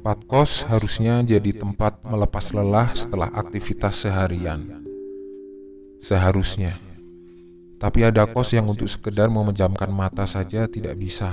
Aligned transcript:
Tempat 0.00 0.24
kos 0.24 0.64
harusnya 0.64 1.20
jadi 1.20 1.52
tempat 1.52 2.00
melepas 2.08 2.56
lelah 2.56 2.88
setelah 2.96 3.28
aktivitas 3.36 4.00
seharian. 4.00 4.80
Seharusnya. 6.00 6.72
Tapi 7.76 8.08
ada 8.08 8.24
kos 8.24 8.56
yang 8.56 8.64
untuk 8.64 8.88
sekedar 8.88 9.28
memejamkan 9.28 9.92
mata 9.92 10.24
saja 10.24 10.64
tidak 10.72 10.96
bisa. 10.96 11.28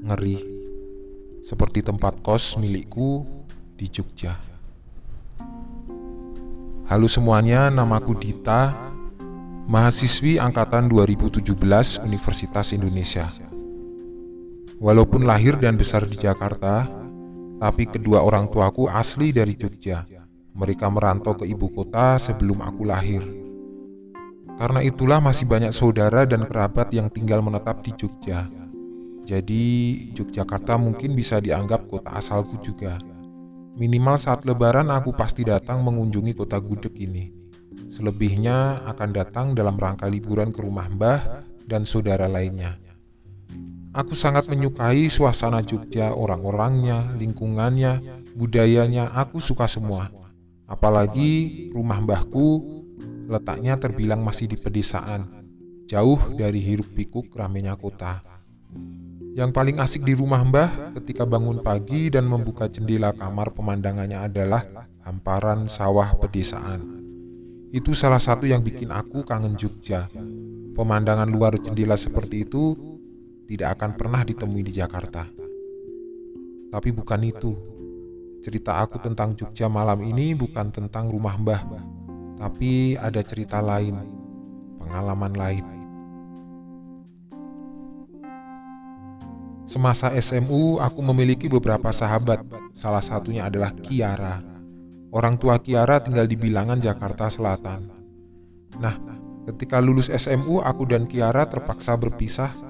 Ngeri. 0.00 0.40
Seperti 1.44 1.84
tempat 1.84 2.24
kos 2.24 2.56
milikku 2.56 3.28
di 3.76 3.84
Jogja. 3.92 4.32
Halo 6.88 7.04
semuanya, 7.04 7.68
namaku 7.68 8.16
Dita, 8.16 8.72
mahasiswi 9.68 10.40
angkatan 10.40 10.88
2017 10.88 11.52
Universitas 12.00 12.72
Indonesia. 12.72 13.28
Walaupun 14.80 15.28
lahir 15.28 15.60
dan 15.60 15.76
besar 15.76 16.08
di 16.08 16.16
Jakarta, 16.16 16.97
tapi 17.58 17.90
kedua 17.90 18.22
orang 18.22 18.46
tuaku 18.46 18.86
asli 18.86 19.34
dari 19.34 19.58
Jogja. 19.58 20.06
Mereka 20.58 20.86
merantau 20.90 21.38
ke 21.38 21.46
ibu 21.46 21.70
kota 21.70 22.18
sebelum 22.18 22.62
aku 22.62 22.82
lahir. 22.86 23.22
Karena 24.58 24.82
itulah 24.82 25.22
masih 25.22 25.46
banyak 25.46 25.70
saudara 25.70 26.26
dan 26.26 26.42
kerabat 26.42 26.90
yang 26.90 27.06
tinggal 27.06 27.38
menetap 27.38 27.78
di 27.86 27.94
Jogja. 27.94 28.50
Jadi 29.22 29.62
Yogyakarta 30.16 30.80
mungkin 30.80 31.14
bisa 31.14 31.38
dianggap 31.38 31.86
kota 31.86 32.16
asalku 32.16 32.58
juga. 32.64 32.98
Minimal 33.78 34.18
saat 34.18 34.42
lebaran 34.42 34.90
aku 34.90 35.14
pasti 35.14 35.46
datang 35.46 35.86
mengunjungi 35.86 36.34
kota 36.34 36.58
gudeg 36.58 36.96
ini. 36.98 37.30
Selebihnya 37.86 38.82
akan 38.90 39.10
datang 39.14 39.46
dalam 39.54 39.78
rangka 39.78 40.10
liburan 40.10 40.50
ke 40.50 40.58
rumah 40.58 40.90
mbah 40.90 41.46
dan 41.62 41.86
saudara 41.86 42.26
lainnya. 42.26 42.87
Aku 43.98 44.14
sangat 44.14 44.46
menyukai 44.46 45.10
suasana 45.10 45.58
Jogja, 45.58 46.14
orang-orangnya, 46.14 47.18
lingkungannya, 47.18 48.22
budayanya, 48.38 49.10
aku 49.10 49.42
suka 49.42 49.66
semua. 49.66 50.06
Apalagi 50.70 51.66
rumah 51.74 51.98
mbahku 51.98 52.62
letaknya 53.26 53.74
terbilang 53.74 54.22
masih 54.22 54.46
di 54.46 54.54
pedesaan, 54.54 55.26
jauh 55.90 56.30
dari 56.38 56.62
hiruk 56.62 56.94
pikuk 56.94 57.34
ramenya 57.34 57.74
kota. 57.74 58.22
Yang 59.34 59.50
paling 59.50 59.82
asik 59.82 60.06
di 60.06 60.14
rumah 60.14 60.46
mbah 60.46 60.94
ketika 61.02 61.26
bangun 61.26 61.58
pagi 61.58 62.06
dan 62.06 62.22
membuka 62.30 62.70
jendela 62.70 63.10
kamar 63.10 63.50
pemandangannya 63.50 64.30
adalah 64.30 64.62
hamparan 65.02 65.66
sawah 65.66 66.14
pedesaan. 66.14 67.02
Itu 67.74 67.98
salah 67.98 68.22
satu 68.22 68.46
yang 68.46 68.62
bikin 68.62 68.94
aku 68.94 69.26
kangen 69.26 69.58
Jogja. 69.58 70.06
Pemandangan 70.78 71.26
luar 71.26 71.58
jendela 71.58 71.98
seperti 71.98 72.46
itu 72.46 72.97
tidak 73.48 73.80
akan 73.80 73.96
pernah 73.96 74.20
ditemui 74.28 74.60
di 74.60 74.76
Jakarta. 74.76 75.24
Tapi 76.68 76.88
bukan 76.92 77.20
itu. 77.24 77.56
Cerita 78.44 78.84
aku 78.84 79.00
tentang 79.00 79.32
Jogja 79.32 79.72
malam 79.72 80.04
ini 80.04 80.36
bukan 80.36 80.68
tentang 80.68 81.08
rumah 81.08 81.34
Mbah, 81.40 81.64
tapi 82.38 82.94
ada 82.94 83.18
cerita 83.24 83.58
lain, 83.58 83.98
pengalaman 84.78 85.32
lain. 85.34 85.66
Semasa 89.64 90.12
SMU, 90.14 90.78
aku 90.78 91.00
memiliki 91.02 91.50
beberapa 91.50 91.88
sahabat. 91.90 92.44
Salah 92.76 93.02
satunya 93.02 93.48
adalah 93.48 93.74
Kiara. 93.74 94.44
Orang 95.10 95.40
tua 95.40 95.58
Kiara 95.60 95.98
tinggal 96.04 96.28
di 96.28 96.36
Bilangan, 96.36 96.78
Jakarta 96.78 97.28
Selatan. 97.28 97.90
Nah, 98.80 98.96
ketika 99.50 99.82
lulus 99.82 100.12
SMU, 100.12 100.62
aku 100.62 100.88
dan 100.88 101.04
Kiara 101.04 101.44
terpaksa 101.44 101.98
berpisah 102.00 102.67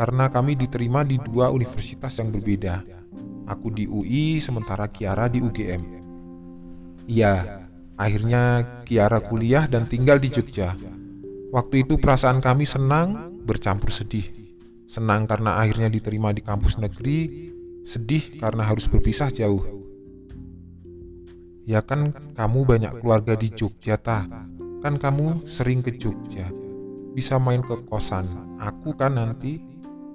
karena 0.00 0.32
kami 0.32 0.56
diterima 0.56 1.04
di 1.04 1.20
dua 1.20 1.52
universitas 1.52 2.16
yang 2.16 2.32
berbeda. 2.32 2.80
Aku 3.44 3.68
di 3.68 3.84
UI, 3.84 4.40
sementara 4.40 4.88
Kiara 4.88 5.28
di 5.28 5.44
UGM. 5.44 5.82
Iya, 7.04 7.68
akhirnya 8.00 8.64
Kiara 8.88 9.20
kuliah 9.20 9.68
dan 9.68 9.84
tinggal 9.84 10.16
di 10.16 10.32
Jogja. 10.32 10.72
Waktu 11.52 11.84
itu 11.84 12.00
perasaan 12.00 12.40
kami 12.40 12.64
senang 12.64 13.36
bercampur 13.44 13.92
sedih. 13.92 14.24
Senang 14.88 15.28
karena 15.28 15.60
akhirnya 15.60 15.92
diterima 15.92 16.32
di 16.32 16.40
kampus 16.40 16.80
negeri, 16.80 17.52
sedih 17.84 18.40
karena 18.40 18.64
harus 18.64 18.88
berpisah 18.88 19.28
jauh. 19.28 19.60
Ya 21.68 21.84
kan 21.84 22.16
kamu 22.40 22.64
banyak 22.64 23.04
keluarga 23.04 23.36
di 23.36 23.52
Jogja, 23.52 24.00
ta? 24.00 24.24
Kan 24.80 24.96
kamu 24.96 25.44
sering 25.44 25.84
ke 25.84 25.92
Jogja. 25.92 26.48
Bisa 27.12 27.36
main 27.36 27.60
ke 27.60 27.84
kosan. 27.84 28.24
Aku 28.56 28.96
kan 28.96 29.20
nanti 29.20 29.69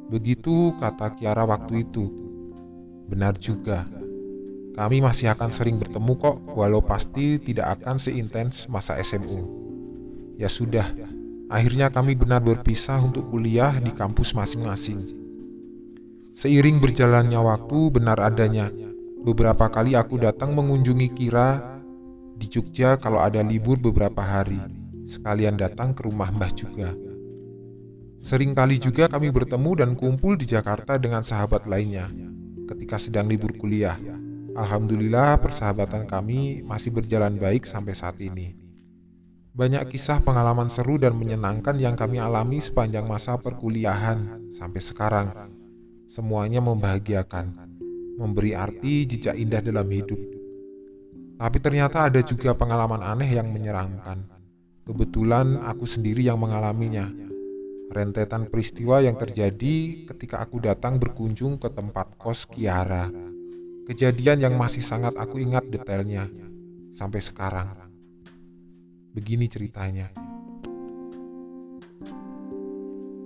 Begitu 0.05 0.75
kata 0.77 1.17
Kiara 1.17 1.45
waktu 1.49 1.81
itu. 1.88 2.09
Benar 3.09 3.38
juga. 3.41 3.85
Kami 4.75 4.99
masih 4.99 5.31
akan 5.31 5.49
sering 5.49 5.79
bertemu 5.79 6.13
kok, 6.19 6.38
walau 6.51 6.83
pasti 6.83 7.39
tidak 7.39 7.79
akan 7.79 7.95
seintens 7.95 8.67
masa 8.67 8.99
SMU. 8.99 9.47
Ya 10.35 10.51
sudah, 10.51 10.83
akhirnya 11.47 11.88
kami 11.88 12.11
benar 12.19 12.43
berpisah 12.43 12.99
untuk 12.99 13.31
kuliah 13.31 13.71
di 13.79 13.95
kampus 13.95 14.35
masing-masing. 14.35 14.99
Seiring 16.35 16.83
berjalannya 16.83 17.39
waktu, 17.39 17.87
benar 17.95 18.19
adanya. 18.19 18.67
Beberapa 19.23 19.72
kali 19.72 19.95
aku 19.95 20.19
datang 20.19 20.51
mengunjungi 20.51 21.07
Kira 21.16 21.79
di 22.35 22.51
Jogja 22.51 22.99
kalau 22.99 23.23
ada 23.23 23.39
libur 23.39 23.79
beberapa 23.79 24.19
hari. 24.19 24.59
Sekalian 25.07 25.55
datang 25.55 25.95
ke 25.95 26.03
rumah 26.03 26.35
Mbah 26.35 26.51
juga. 26.51 27.04
Sering 28.25 28.57
kali 28.57 28.81
juga 28.81 29.05
kami 29.05 29.29
bertemu 29.29 29.85
dan 29.85 29.91
kumpul 29.93 30.33
di 30.33 30.49
Jakarta 30.49 30.97
dengan 30.97 31.21
sahabat 31.21 31.69
lainnya 31.69 32.09
ketika 32.65 32.97
sedang 32.97 33.29
libur 33.29 33.53
kuliah. 33.53 34.01
Alhamdulillah 34.57 35.37
persahabatan 35.37 36.09
kami 36.09 36.65
masih 36.65 36.89
berjalan 36.89 37.37
baik 37.37 37.69
sampai 37.69 37.93
saat 37.93 38.17
ini. 38.17 38.57
Banyak 39.53 39.93
kisah 39.93 40.25
pengalaman 40.25 40.73
seru 40.73 40.97
dan 40.97 41.13
menyenangkan 41.13 41.77
yang 41.77 41.93
kami 41.93 42.17
alami 42.17 42.57
sepanjang 42.57 43.05
masa 43.05 43.37
perkuliahan 43.37 44.49
sampai 44.57 44.81
sekarang. 44.81 45.27
Semuanya 46.09 46.65
membahagiakan, 46.65 47.53
memberi 48.17 48.57
arti 48.57 49.05
jejak 49.05 49.37
indah 49.37 49.61
dalam 49.61 49.85
hidup. 49.85 50.17
Tapi 51.37 51.57
ternyata 51.61 52.09
ada 52.09 52.25
juga 52.25 52.57
pengalaman 52.57 53.05
aneh 53.05 53.37
yang 53.37 53.53
menyeramkan. 53.53 54.25
Kebetulan 54.81 55.61
aku 55.61 55.85
sendiri 55.85 56.25
yang 56.25 56.41
mengalaminya 56.41 57.34
rentetan 57.95 58.51
peristiwa 58.51 59.00
yang 59.00 59.16
terjadi 59.16 60.03
ketika 60.11 60.44
aku 60.44 60.59
datang 60.59 61.00
berkunjung 61.00 61.56
ke 61.56 61.72
tempat 61.72 62.19
kos 62.19 62.44
Kiara. 62.44 63.07
Kejadian 63.88 64.44
yang 64.44 64.59
masih 64.59 64.83
sangat 64.83 65.16
aku 65.16 65.39
ingat 65.39 65.63
detailnya 65.72 66.28
sampai 66.91 67.23
sekarang. 67.23 67.72
Begini 69.16 69.47
ceritanya. 69.47 70.11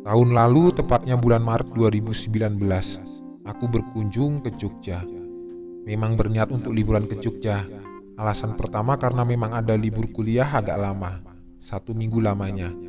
Tahun 0.06 0.29
lalu, 0.29 0.69
tepatnya 0.78 1.18
bulan 1.18 1.41
Maret 1.41 1.74
2019, 1.74 2.62
aku 3.50 3.66
berkunjung 3.66 4.46
ke 4.46 4.53
Jogja. 4.53 5.02
Memang 5.90 6.13
berniat 6.13 6.53
untuk 6.53 6.78
liburan 6.78 7.09
ke 7.09 7.18
Jogja. 7.18 7.66
Alasan 8.22 8.53
pertama 8.53 9.02
karena 9.02 9.25
memang 9.25 9.58
ada 9.58 9.74
libur 9.74 10.12
kuliah 10.13 10.46
agak 10.46 10.78
lama, 10.78 11.24
satu 11.58 11.96
minggu 11.96 12.19
lamanya 12.22 12.88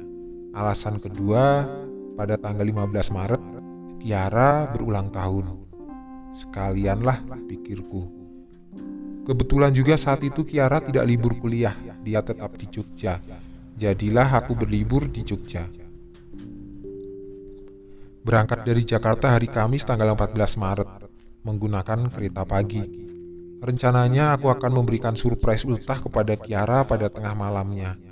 Alasan 0.50 0.98
kedua, 0.98 1.62
pada 2.18 2.34
tanggal 2.34 2.66
15 2.66 3.14
Maret, 3.14 3.42
Kiara 4.02 4.66
berulang 4.74 5.06
tahun. 5.14 5.46
Sekalianlah 6.34 7.22
pikirku. 7.46 8.10
Kebetulan 9.22 9.70
juga 9.70 9.94
saat 9.94 10.26
itu 10.26 10.42
Kiara 10.42 10.82
tidak 10.82 11.06
libur 11.06 11.38
kuliah, 11.38 11.78
dia 12.02 12.18
tetap 12.18 12.58
di 12.58 12.66
Jogja. 12.66 13.22
Jadilah 13.78 14.42
aku 14.42 14.58
berlibur 14.58 15.06
di 15.06 15.22
Jogja. 15.22 15.70
Berangkat 18.26 18.66
dari 18.66 18.82
Jakarta 18.82 19.38
hari 19.38 19.46
Kamis 19.46 19.86
tanggal 19.86 20.18
14 20.18 20.34
Maret 20.58 20.90
menggunakan 21.46 22.10
kereta 22.10 22.42
pagi. 22.42 22.82
Rencananya 23.62 24.34
aku 24.34 24.50
akan 24.50 24.82
memberikan 24.82 25.14
surprise 25.14 25.62
ultah 25.62 26.02
kepada 26.02 26.34
Kiara 26.34 26.82
pada 26.82 27.06
tengah 27.06 27.38
malamnya. 27.38 28.09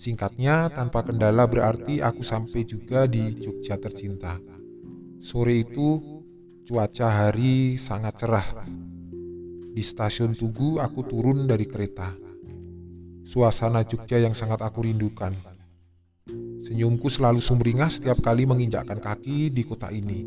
Singkatnya, 0.00 0.72
tanpa 0.72 1.04
kendala 1.04 1.44
berarti 1.44 2.00
aku 2.00 2.24
sampai 2.24 2.64
juga 2.64 3.04
di 3.04 3.36
Jogja 3.36 3.76
tercinta. 3.76 4.40
Sore 5.20 5.60
itu, 5.60 6.00
cuaca 6.64 7.08
hari 7.12 7.76
sangat 7.76 8.24
cerah. 8.24 8.64
Di 9.76 9.84
stasiun 9.84 10.32
Tugu, 10.32 10.80
aku 10.80 11.04
turun 11.04 11.44
dari 11.44 11.68
kereta. 11.68 12.16
Suasana 13.28 13.84
Jogja 13.84 14.16
yang 14.16 14.32
sangat 14.32 14.64
aku 14.64 14.88
rindukan. 14.88 15.36
Senyumku 16.64 17.12
selalu 17.12 17.44
sumringah 17.44 17.92
setiap 17.92 18.24
kali 18.24 18.48
menginjakkan 18.48 19.04
kaki 19.04 19.52
di 19.52 19.68
kota 19.68 19.92
ini. 19.92 20.24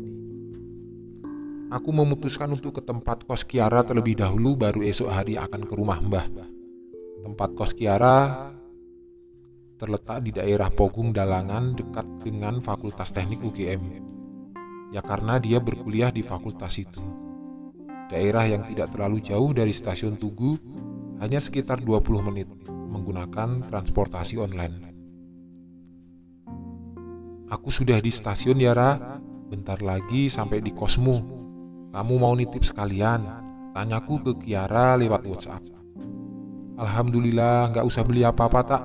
Aku 1.74 1.90
memutuskan 1.90 2.46
untuk 2.46 2.78
ke 2.78 2.82
tempat 2.86 3.26
kos 3.26 3.42
Kiara 3.42 3.82
terlebih 3.82 4.22
dahulu 4.22 4.54
baru 4.54 4.86
esok 4.86 5.10
hari 5.10 5.34
akan 5.34 5.66
ke 5.66 5.74
rumah 5.74 5.98
Mbah. 5.98 6.30
Tempat 7.26 7.58
kos 7.58 7.74
Kiara 7.74 8.53
terletak 9.84 10.24
di 10.24 10.32
daerah 10.32 10.72
Pogung 10.72 11.12
Dalangan 11.12 11.76
dekat 11.76 12.08
dengan 12.24 12.64
Fakultas 12.64 13.12
Teknik 13.12 13.44
UGM. 13.44 14.00
Ya 14.96 15.04
karena 15.04 15.36
dia 15.36 15.60
berkuliah 15.60 16.08
di 16.08 16.24
fakultas 16.24 16.80
itu. 16.80 17.04
daerah 18.04 18.46
yang 18.46 18.62
tidak 18.68 18.94
terlalu 18.94 19.18
jauh 19.18 19.50
dari 19.50 19.74
stasiun 19.74 20.14
Tugu, 20.14 20.54
hanya 21.18 21.40
sekitar 21.42 21.82
20 21.82 22.28
menit 22.30 22.46
menggunakan 22.68 23.64
transportasi 23.64 24.38
online. 24.38 24.94
Aku 27.50 27.74
sudah 27.74 27.98
di 27.98 28.12
stasiun 28.14 28.60
ya, 28.60 28.70
Ra. 28.70 29.18
Bentar 29.50 29.82
lagi 29.82 30.30
sampai 30.30 30.62
di 30.62 30.70
kosmu. 30.70 31.16
Kamu 31.90 32.14
mau 32.20 32.38
nitip 32.38 32.62
sekalian? 32.62 33.24
Tanyaku 33.74 34.14
ke 34.20 34.32
Kiara 34.46 34.94
lewat 34.94 35.26
WhatsApp. 35.26 35.64
Alhamdulillah, 36.78 37.74
nggak 37.74 37.86
usah 37.88 38.02
beli 38.06 38.22
apa-apa 38.22 38.60
tak. 38.62 38.84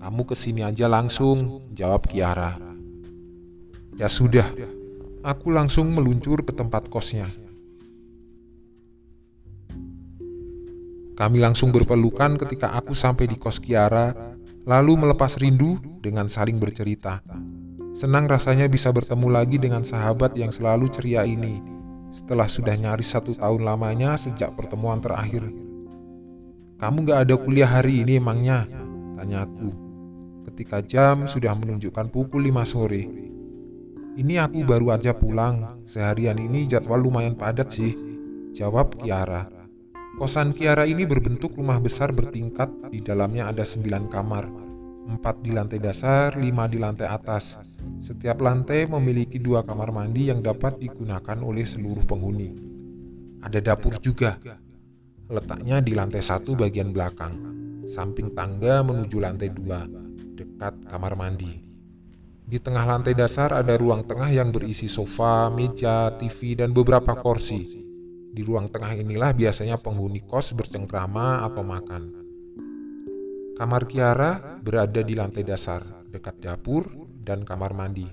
Kamu 0.00 0.24
ke 0.24 0.32
sini 0.32 0.64
aja 0.64 0.88
langsung, 0.88 1.68
jawab 1.76 2.08
Kiara. 2.08 2.56
Ya 4.00 4.08
sudah, 4.08 4.48
aku 5.20 5.52
langsung 5.52 5.92
meluncur 5.92 6.40
ke 6.40 6.56
tempat 6.56 6.88
kosnya. 6.88 7.28
Kami 11.20 11.36
langsung 11.36 11.68
berpelukan 11.68 12.40
ketika 12.40 12.72
aku 12.72 12.96
sampai 12.96 13.28
di 13.28 13.36
kos 13.36 13.60
Kiara, 13.60 14.16
lalu 14.64 15.04
melepas 15.04 15.36
rindu 15.36 15.76
dengan 16.00 16.32
saling 16.32 16.56
bercerita. 16.56 17.20
Senang 17.92 18.24
rasanya 18.24 18.72
bisa 18.72 18.88
bertemu 18.88 19.28
lagi 19.28 19.60
dengan 19.60 19.84
sahabat 19.84 20.32
yang 20.32 20.48
selalu 20.48 20.88
ceria 20.88 21.28
ini, 21.28 21.60
setelah 22.08 22.48
sudah 22.48 22.72
nyaris 22.72 23.12
satu 23.12 23.36
tahun 23.36 23.68
lamanya 23.68 24.16
sejak 24.16 24.56
pertemuan 24.56 25.04
terakhir. 25.04 25.44
Kamu 26.80 27.04
gak 27.04 27.28
ada 27.28 27.36
kuliah 27.36 27.68
hari 27.68 28.00
ini 28.00 28.16
emangnya? 28.16 28.64
Tanya 29.20 29.44
aku. 29.44 29.89
Ketika 30.60 30.84
jam 30.84 31.24
sudah 31.24 31.56
menunjukkan 31.56 32.12
pukul 32.12 32.44
5 32.52 32.68
sore. 32.68 33.08
Ini 34.12 34.44
aku 34.44 34.60
baru 34.60 34.92
aja 34.92 35.16
pulang, 35.16 35.80
seharian 35.88 36.36
ini 36.36 36.68
jadwal 36.68 37.00
lumayan 37.00 37.32
padat 37.32 37.72
sih. 37.72 37.96
Jawab 38.52 39.00
Kiara. 39.00 39.48
Kosan 40.20 40.52
Kiara 40.52 40.84
ini 40.84 41.08
berbentuk 41.08 41.56
rumah 41.56 41.80
besar 41.80 42.12
bertingkat, 42.12 42.92
di 42.92 43.00
dalamnya 43.00 43.48
ada 43.48 43.64
sembilan 43.64 44.04
kamar, 44.12 44.44
empat 45.08 45.40
di 45.40 45.48
lantai 45.48 45.80
dasar, 45.80 46.36
lima 46.36 46.68
di 46.68 46.76
lantai 46.76 47.08
atas. 47.08 47.56
Setiap 48.04 48.44
lantai 48.44 48.84
memiliki 48.84 49.40
dua 49.40 49.64
kamar 49.64 49.88
mandi 49.96 50.28
yang 50.28 50.44
dapat 50.44 50.76
digunakan 50.76 51.40
oleh 51.40 51.64
seluruh 51.64 52.04
penghuni. 52.04 52.52
Ada 53.40 53.64
dapur 53.64 53.96
juga, 53.96 54.36
letaknya 55.24 55.80
di 55.80 55.96
lantai 55.96 56.20
satu 56.20 56.52
bagian 56.52 56.92
belakang, 56.92 57.32
samping 57.88 58.36
tangga 58.36 58.84
menuju 58.84 59.16
lantai 59.24 59.48
dua, 59.56 60.09
dekat 60.40 60.88
kamar 60.88 61.12
mandi. 61.20 61.60
Di 62.50 62.58
tengah 62.58 62.82
lantai 62.82 63.12
dasar 63.14 63.52
ada 63.52 63.76
ruang 63.76 64.02
tengah 64.08 64.32
yang 64.32 64.50
berisi 64.50 64.90
sofa, 64.90 65.52
meja, 65.52 66.10
TV, 66.16 66.58
dan 66.58 66.72
beberapa 66.72 67.14
kursi. 67.20 67.62
Di 68.30 68.42
ruang 68.42 68.72
tengah 68.72 68.96
inilah 68.96 69.36
biasanya 69.36 69.78
penghuni 69.78 70.24
kos 70.24 70.56
bercengkrama 70.56 71.46
atau 71.46 71.62
makan. 71.62 72.02
Kamar 73.54 73.84
Kiara 73.84 74.58
berada 74.58 75.04
di 75.04 75.12
lantai 75.12 75.44
dasar, 75.44 75.84
dekat 76.08 76.40
dapur 76.40 76.88
dan 77.20 77.44
kamar 77.44 77.76
mandi. 77.76 78.08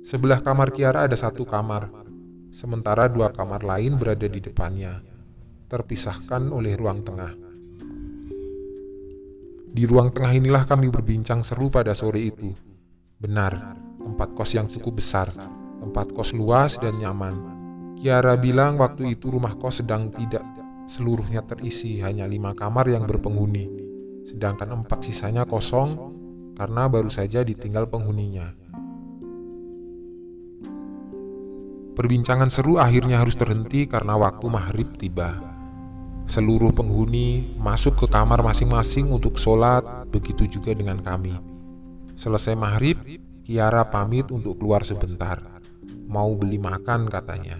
Sebelah 0.00 0.40
kamar 0.40 0.72
Kiara 0.72 1.04
ada 1.04 1.14
satu 1.14 1.44
kamar, 1.44 1.92
sementara 2.50 3.06
dua 3.06 3.30
kamar 3.30 3.60
lain 3.62 4.00
berada 4.00 4.24
di 4.24 4.40
depannya, 4.40 5.04
terpisahkan 5.68 6.48
oleh 6.50 6.72
ruang 6.74 7.04
tengah. 7.04 7.49
Di 9.70 9.86
ruang 9.86 10.10
tengah 10.10 10.34
inilah 10.34 10.66
kami 10.66 10.90
berbincang 10.90 11.46
seru 11.46 11.70
pada 11.70 11.94
sore 11.94 12.26
itu. 12.26 12.50
Benar, 13.18 13.78
tempat 14.02 14.34
kos 14.34 14.58
yang 14.58 14.66
cukup 14.66 14.98
besar, 14.98 15.30
tempat 15.78 16.10
kos 16.10 16.34
luas 16.34 16.76
dan 16.82 16.98
nyaman 16.98 17.60
Kiara 18.00 18.32
bilang 18.40 18.80
waktu 18.80 19.12
itu 19.12 19.28
rumah 19.28 19.60
kos 19.60 19.84
sedang 19.84 20.08
tidak 20.08 20.40
seluruhnya 20.88 21.44
terisi, 21.44 22.00
hanya 22.00 22.24
lima 22.24 22.56
kamar 22.56 22.88
yang 22.88 23.04
berpenghuni, 23.04 23.68
sedangkan 24.24 24.72
empat 24.72 25.04
sisanya 25.04 25.44
kosong 25.44 26.08
karena 26.56 26.88
baru 26.88 27.12
saja 27.12 27.44
ditinggal 27.44 27.92
penghuninya. 27.92 28.56
Perbincangan 31.92 32.48
seru 32.48 32.80
akhirnya 32.80 33.20
harus 33.20 33.36
terhenti 33.36 33.84
karena 33.84 34.16
waktu 34.16 34.48
maghrib 34.48 34.96
tiba. 34.96 35.49
Seluruh 36.30 36.70
penghuni 36.70 37.58
masuk 37.58 37.98
ke 37.98 38.06
kamar 38.06 38.38
masing-masing 38.38 39.10
untuk 39.10 39.34
sholat, 39.34 39.82
begitu 40.14 40.46
juga 40.46 40.70
dengan 40.70 41.02
kami. 41.02 41.34
Selesai 42.14 42.54
maghrib, 42.54 43.02
Kiara 43.42 43.82
pamit 43.90 44.30
untuk 44.30 44.62
keluar 44.62 44.86
sebentar. 44.86 45.42
Mau 46.06 46.30
beli 46.38 46.62
makan 46.62 47.10
katanya. 47.10 47.58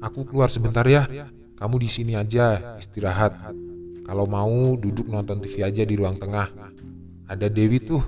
Aku 0.00 0.24
keluar 0.24 0.48
sebentar 0.48 0.80
ya. 0.88 1.04
Kamu 1.60 1.76
di 1.76 1.92
sini 1.92 2.16
aja, 2.16 2.80
istirahat. 2.80 3.36
Kalau 4.08 4.24
mau 4.24 4.72
duduk 4.80 5.04
nonton 5.12 5.36
TV 5.44 5.60
aja 5.60 5.84
di 5.84 5.92
ruang 5.92 6.16
tengah. 6.16 6.48
Ada 7.28 7.52
Dewi 7.52 7.84
tuh. 7.84 8.00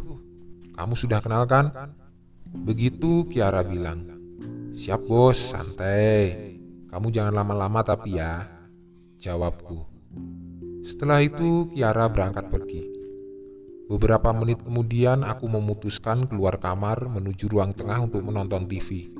Kamu 0.73 0.97
sudah 0.97 1.21
kenal 1.21 1.45
kan? 1.45 1.69
Begitu 2.49 3.29
Kiara 3.29 3.61
bilang. 3.61 4.09
Siap 4.73 5.05
bos, 5.05 5.53
santai. 5.53 6.57
Kamu 6.89 7.13
jangan 7.13 7.37
lama-lama 7.37 7.85
tapi 7.85 8.17
ya. 8.17 8.60
Jawabku. 9.21 9.85
Setelah 10.81 11.21
itu 11.21 11.69
Kiara 11.77 12.09
berangkat 12.09 12.49
pergi. 12.49 12.81
Beberapa 13.85 14.33
menit 14.33 14.65
kemudian 14.65 15.29
aku 15.29 15.45
memutuskan 15.45 16.25
keluar 16.25 16.57
kamar 16.57 17.05
menuju 17.05 17.53
ruang 17.53 17.77
tengah 17.77 18.01
untuk 18.01 18.25
menonton 18.25 18.65
TV. 18.65 19.13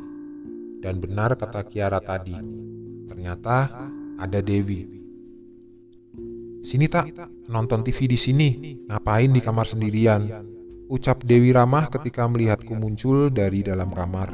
Dan 0.81 1.05
benar 1.05 1.37
kata 1.37 1.69
Kiara 1.69 2.01
tadi, 2.01 2.33
ternyata 3.13 3.69
ada 4.17 4.41
Dewi. 4.41 4.89
Sini 6.65 6.89
tak, 6.89 7.13
nonton 7.53 7.85
TV 7.85 8.09
di 8.09 8.17
sini, 8.17 8.49
ngapain 8.89 9.29
di 9.29 9.45
kamar 9.45 9.69
sendirian? 9.69 10.25
Ucap 10.89 11.29
Dewi 11.29 11.53
ramah 11.53 11.93
ketika 11.93 12.25
melihatku 12.25 12.73
muncul 12.73 13.29
dari 13.29 13.61
dalam 13.61 13.93
kamar. 13.93 14.33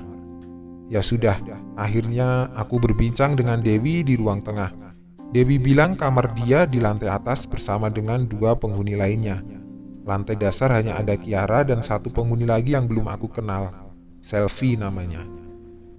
Ya 0.86 1.02
sudah, 1.02 1.34
akhirnya 1.74 2.54
aku 2.54 2.78
berbincang 2.78 3.34
dengan 3.34 3.58
Dewi 3.58 4.06
di 4.06 4.14
ruang 4.14 4.46
tengah. 4.46 4.85
Dewi 5.34 5.58
bilang 5.58 5.98
kamar 5.98 6.38
dia 6.38 6.70
di 6.70 6.78
lantai 6.78 7.10
atas 7.10 7.50
bersama 7.50 7.90
dengan 7.90 8.24
dua 8.30 8.54
penghuni 8.54 8.94
lainnya. 8.94 9.42
Lantai 10.06 10.38
dasar 10.38 10.70
hanya 10.70 11.02
ada 11.02 11.18
Kiara 11.18 11.66
dan 11.66 11.82
satu 11.82 12.14
penghuni 12.14 12.46
lagi 12.46 12.78
yang 12.78 12.86
belum 12.86 13.10
aku 13.10 13.26
kenal. 13.26 13.90
Selfie 14.22 14.78
namanya. 14.78 15.26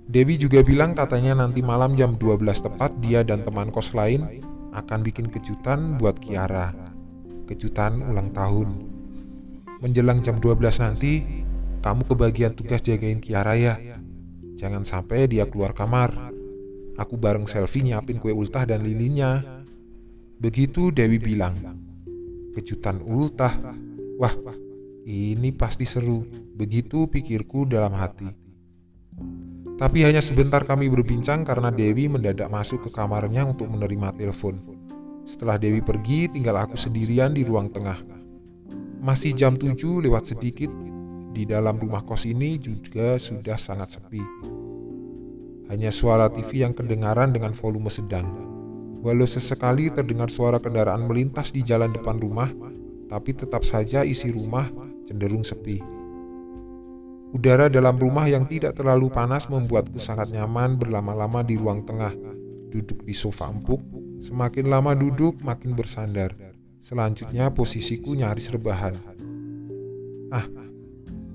Dewi 0.07 0.39
juga 0.39 0.63
bilang 0.63 0.95
katanya 0.95 1.43
nanti 1.43 1.59
malam 1.59 1.99
jam 1.99 2.15
12 2.15 2.39
tepat 2.63 2.95
dia 3.03 3.27
dan 3.27 3.43
teman 3.43 3.67
kos 3.67 3.91
lain 3.91 4.23
akan 4.71 5.03
bikin 5.03 5.27
kejutan 5.27 5.99
buat 5.99 6.15
Kiara. 6.23 6.71
Kejutan 7.51 7.99
ulang 8.07 8.31
tahun. 8.31 8.87
Menjelang 9.83 10.23
jam 10.23 10.39
12 10.39 10.79
nanti, 10.79 11.43
kamu 11.83 12.07
kebagian 12.07 12.55
tugas 12.55 12.79
jagain 12.79 13.19
Kiara 13.19 13.59
ya. 13.59 13.75
Jangan 14.55 14.87
sampai 14.87 15.27
dia 15.27 15.43
keluar 15.43 15.75
kamar. 15.75 16.36
Aku 16.97 17.15
bareng 17.15 17.45
selfie 17.45 17.85
nyiapin 17.85 18.17
kue 18.17 18.33
ultah 18.33 18.65
dan 18.65 18.81
lilinnya. 18.81 19.63
Begitu 20.41 20.89
Dewi 20.89 21.21
bilang. 21.21 21.53
Kejutan 22.57 23.05
ultah. 23.05 23.53
Wah, 24.17 24.33
ini 25.05 25.53
pasti 25.53 25.85
seru. 25.85 26.25
Begitu 26.57 27.05
pikirku 27.05 27.69
dalam 27.69 27.93
hati. 27.93 28.27
Tapi 29.77 30.01
hanya 30.01 30.25
sebentar 30.25 30.65
kami 30.65 30.89
berbincang 30.89 31.45
karena 31.45 31.69
Dewi 31.69 32.09
mendadak 32.09 32.49
masuk 32.49 32.85
ke 32.85 32.89
kamarnya 32.89 33.45
untuk 33.45 33.69
menerima 33.69 34.17
telepon. 34.17 34.57
Setelah 35.21 35.61
Dewi 35.61 35.85
pergi, 35.85 36.25
tinggal 36.33 36.57
aku 36.65 36.73
sendirian 36.73 37.29
di 37.29 37.45
ruang 37.45 37.69
tengah. 37.69 38.01
Masih 38.97 39.37
jam 39.37 39.53
7 39.53 40.01
lewat 40.01 40.33
sedikit, 40.33 40.73
di 41.29 41.45
dalam 41.45 41.77
rumah 41.77 42.01
kos 42.01 42.25
ini 42.25 42.57
juga 42.57 43.21
sudah 43.21 43.61
sangat 43.61 44.01
sepi. 44.01 44.23
Hanya 45.67 45.91
suara 45.91 46.31
TV 46.31 46.63
yang 46.63 46.71
kedengaran 46.71 47.35
dengan 47.35 47.51
volume 47.51 47.91
sedang. 47.91 48.23
Walau 49.03 49.27
sesekali 49.27 49.91
terdengar 49.91 50.31
suara 50.31 50.57
kendaraan 50.57 51.05
melintas 51.05 51.51
di 51.51 51.61
jalan 51.63 51.91
depan 51.91 52.17
rumah, 52.17 52.49
tapi 53.07 53.35
tetap 53.35 53.63
saja 53.63 54.03
isi 54.03 54.31
rumah 54.31 54.67
cenderung 55.07 55.43
sepi. 55.43 55.79
Udara 57.35 57.67
dalam 57.67 57.99
rumah 57.99 58.23
yang 58.27 58.47
tidak 58.47 58.79
terlalu 58.79 59.11
panas 59.11 59.51
membuatku 59.51 59.99
sangat 59.99 60.31
nyaman 60.31 60.79
berlama-lama 60.79 61.43
di 61.43 61.59
ruang 61.59 61.83
tengah. 61.83 62.15
Duduk 62.71 63.03
di 63.03 63.11
sofa 63.11 63.51
empuk, 63.51 63.83
semakin 64.23 64.71
lama 64.71 64.95
duduk 64.95 65.39
makin 65.43 65.75
bersandar. 65.75 66.31
Selanjutnya 66.79 67.51
posisiku 67.51 68.15
nyaris 68.15 68.47
rebahan. 68.47 68.95
Ah, 70.31 70.47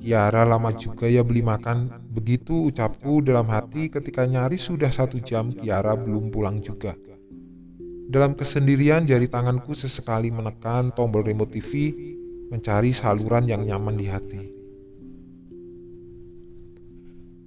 Kiara 0.03 0.43
lama 0.43 0.75
juga 0.75 1.07
ya 1.07 1.23
beli 1.23 1.47
makan. 1.47 2.11
Begitu 2.11 2.75
ucapku 2.75 3.23
dalam 3.23 3.47
hati 3.47 3.87
ketika 3.87 4.27
nyaris 4.27 4.67
sudah 4.67 4.91
satu 4.91 5.23
jam 5.23 5.55
Kiara 5.55 5.95
belum 5.95 6.35
pulang 6.35 6.59
juga. 6.59 6.99
Dalam 8.11 8.35
kesendirian 8.35 9.07
jari 9.07 9.31
tanganku 9.31 9.79
sesekali 9.79 10.35
menekan 10.35 10.91
tombol 10.91 11.23
remote 11.23 11.55
TV 11.55 11.95
mencari 12.51 12.91
saluran 12.91 13.47
yang 13.47 13.63
nyaman 13.63 13.95
di 13.95 14.07
hati. 14.11 14.43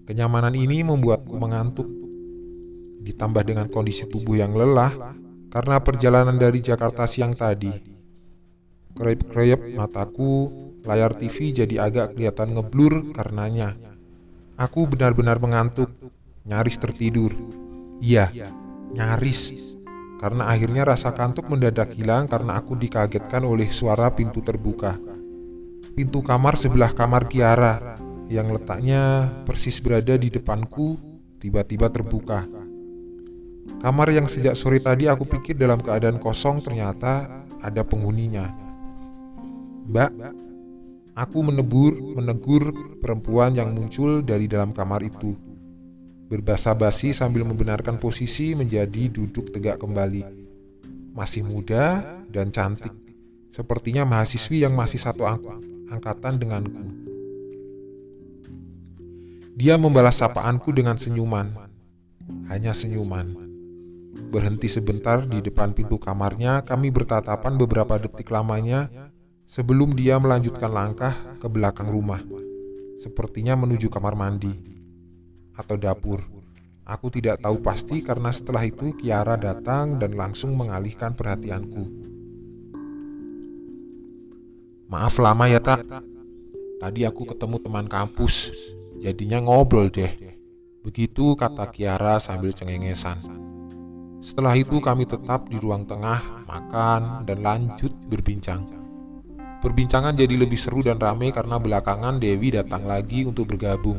Kenyamanan 0.07 0.55
ini 0.55 0.79
membuatku 0.79 1.35
mengantuk. 1.35 1.89
ditambah 3.05 3.45
dengan 3.45 3.69
kondisi 3.69 4.09
tubuh 4.09 4.33
yang 4.33 4.57
lelah 4.57 4.89
karena 5.53 5.77
perjalanan 5.77 6.41
dari 6.41 6.57
Jakarta 6.57 7.05
siang 7.05 7.37
tadi. 7.37 7.69
Kreyep-kreyep 8.97 9.77
mataku, 9.77 10.49
layar 10.85 11.17
TV 11.17 11.51
jadi 11.51 11.85
agak 11.85 12.15
kelihatan 12.15 12.55
ngeblur 12.55 13.11
karenanya. 13.11 13.75
Aku 14.55 14.87
benar-benar 14.87 15.41
mengantuk, 15.43 15.91
nyaris 16.47 16.79
tertidur. 16.79 17.35
Iya, 17.99 18.31
nyaris. 18.95 19.75
Karena 20.15 20.47
akhirnya 20.47 20.87
rasa 20.87 21.11
kantuk 21.11 21.51
mendadak 21.51 21.91
hilang 21.91 22.31
karena 22.31 22.55
aku 22.55 22.79
dikagetkan 22.79 23.43
oleh 23.43 23.67
suara 23.67 24.07
pintu 24.15 24.39
terbuka. 24.39 24.95
Pintu 25.91 26.23
kamar 26.23 26.55
sebelah 26.55 26.95
kamar 26.95 27.27
Kiara 27.27 27.99
yang 28.31 28.49
letaknya 28.49 29.29
persis 29.43 29.77
berada 29.83 30.15
di 30.15 30.31
depanku 30.31 30.97
tiba-tiba 31.39 31.91
terbuka. 31.91 32.47
Kamar 33.83 34.07
yang 34.09 34.25
sejak 34.25 34.55
sore 34.55 34.79
tadi 34.79 35.05
aku 35.05 35.27
pikir 35.27 35.59
dalam 35.59 35.77
keadaan 35.83 36.17
kosong 36.17 36.63
ternyata 36.63 37.43
ada 37.59 37.81
penghuninya. 37.85 38.49
Mbak, 39.85 40.11
aku 41.15 41.39
menebur, 41.41 41.95
menegur 42.19 42.75
perempuan 42.99 43.55
yang 43.55 43.71
muncul 43.71 44.19
dari 44.21 44.51
dalam 44.51 44.75
kamar 44.75 45.01
itu 45.07 45.33
berbahasa 46.25 46.73
basi 46.73 47.13
sambil 47.13 47.45
membenarkan 47.45 48.01
posisi 48.01 48.57
menjadi 48.57 49.07
duduk 49.13 49.53
tegak 49.53 49.77
kembali. 49.77 50.25
Masih 51.15 51.47
muda 51.47 52.03
dan 52.27 52.51
cantik, 52.51 52.91
sepertinya 53.53 54.03
mahasiswi 54.03 54.67
yang 54.67 54.75
masih 54.75 54.99
satu 54.99 55.23
ang 55.23 55.39
angkatan 55.87 56.35
denganku. 56.35 56.83
Dia 59.55 59.79
membalas 59.79 60.19
sapaanku 60.19 60.75
dengan 60.75 60.99
senyuman, 60.99 61.55
hanya 62.51 62.75
senyuman. 62.75 63.47
Berhenti 64.27 64.67
sebentar 64.67 65.23
di 65.23 65.39
depan 65.39 65.71
pintu 65.71 65.95
kamarnya, 65.95 66.67
kami 66.67 66.91
bertatapan 66.91 67.55
beberapa 67.55 67.95
detik 67.95 68.27
lamanya 68.35 68.91
sebelum 69.45 69.93
dia 69.93 70.17
melanjutkan 70.17 70.69
langkah 70.73 71.13
ke 71.37 71.47
belakang 71.47 71.87
rumah, 71.89 72.21
sepertinya 72.97 73.53
menuju 73.53 73.87
kamar 73.87 74.17
mandi 74.17 74.51
atau 75.55 75.77
dapur. 75.79 76.21
Aku 76.85 77.09
tidak 77.09 77.41
tahu 77.41 77.65
pasti 77.65 78.05
karena 78.05 78.29
setelah 78.29 78.61
itu 78.61 78.93
Kiara 78.93 79.33
datang 79.41 79.97
dan 79.97 80.13
langsung 80.13 80.53
mengalihkan 80.53 81.17
perhatianku. 81.17 81.89
Maaf 84.85 85.17
lama 85.17 85.49
ya 85.49 85.57
tak. 85.57 85.81
Tadi 86.77 87.01
aku 87.09 87.25
ketemu 87.25 87.57
teman 87.57 87.89
kampus, 87.89 88.53
jadinya 89.01 89.41
ngobrol 89.41 89.89
deh. 89.89 90.13
Begitu 90.85 91.33
kata 91.33 91.73
Kiara 91.73 92.21
sambil 92.21 92.53
cengengesan. 92.53 93.17
Setelah 94.21 94.53
itu 94.53 94.77
kami 94.77 95.09
tetap 95.09 95.49
di 95.49 95.57
ruang 95.57 95.89
tengah, 95.89 96.45
makan, 96.45 97.25
dan 97.25 97.41
lanjut 97.41 97.93
berbincang. 98.05 98.84
Perbincangan 99.65 100.13
jadi 100.13 100.37
lebih 100.37 100.61
seru 100.61 100.85
dan 100.85 101.01
ramai 101.01 101.33
karena 101.33 101.57
belakangan 101.57 102.21
Dewi 102.21 102.53
datang 102.53 102.85
lagi 102.85 103.25
untuk 103.25 103.49
bergabung 103.49 103.97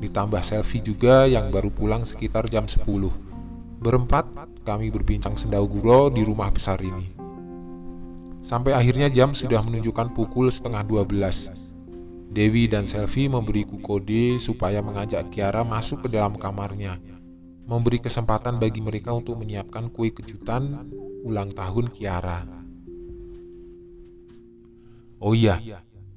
ditambah 0.00 0.44
selfie 0.44 0.84
juga 0.84 1.24
yang 1.24 1.48
baru 1.48 1.72
pulang 1.72 2.04
sekitar 2.04 2.48
jam 2.52 2.68
10. 2.68 2.84
Berempat, 3.80 4.28
kami 4.64 4.92
berbincang 4.92 5.40
sendau 5.40 5.64
guro 5.64 6.12
di 6.12 6.20
rumah 6.20 6.52
besar 6.52 6.80
ini. 6.84 7.16
Sampai 8.44 8.76
akhirnya 8.76 9.08
jam 9.08 9.32
sudah 9.32 9.64
menunjukkan 9.64 10.12
pukul 10.12 10.52
setengah 10.52 10.84
12. 10.84 11.48
Dewi 12.28 12.68
dan 12.68 12.84
Selfie 12.84 13.32
memberiku 13.32 13.80
kode 13.80 14.36
supaya 14.36 14.84
mengajak 14.84 15.32
Kiara 15.32 15.64
masuk 15.64 16.04
ke 16.04 16.08
dalam 16.12 16.36
kamarnya, 16.36 17.00
memberi 17.64 18.04
kesempatan 18.04 18.60
bagi 18.60 18.84
mereka 18.84 19.16
untuk 19.16 19.40
menyiapkan 19.40 19.88
kue 19.92 20.12
kejutan 20.12 20.84
ulang 21.24 21.48
tahun 21.52 21.88
Kiara. 21.88 22.59
Oh 25.20 25.36
iya, 25.36 25.60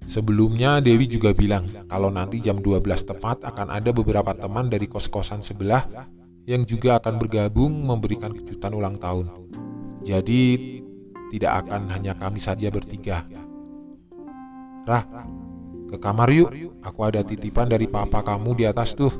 Sebelumnya 0.03 0.83
Dewi 0.83 1.07
juga 1.07 1.31
bilang 1.31 1.63
kalau 1.87 2.11
nanti 2.11 2.43
jam 2.43 2.59
12 2.59 2.83
tepat 3.07 3.47
akan 3.47 3.71
ada 3.71 3.95
beberapa 3.95 4.35
teman 4.35 4.67
dari 4.67 4.83
kos-kosan 4.87 5.39
sebelah 5.39 5.87
yang 6.43 6.67
juga 6.67 6.99
akan 6.99 7.23
bergabung 7.23 7.71
memberikan 7.71 8.35
kejutan 8.35 8.75
ulang 8.75 8.99
tahun. 8.99 9.31
Jadi 10.03 10.43
tidak 11.31 11.65
akan 11.65 11.87
hanya 11.95 12.19
kami 12.19 12.35
saja 12.35 12.67
bertiga. 12.67 13.23
Rah, 14.83 15.07
ke 15.87 15.95
kamar 15.95 16.27
yuk, 16.35 16.51
aku 16.83 16.99
ada 17.07 17.23
titipan 17.23 17.71
dari 17.71 17.87
papa 17.87 18.19
kamu 18.19 18.59
di 18.59 18.63
atas 18.67 18.91
tuh. 18.91 19.11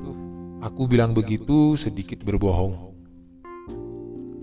Aku 0.60 0.84
bilang 0.84 1.16
begitu 1.16 1.80
sedikit 1.80 2.20
berbohong. 2.28 2.92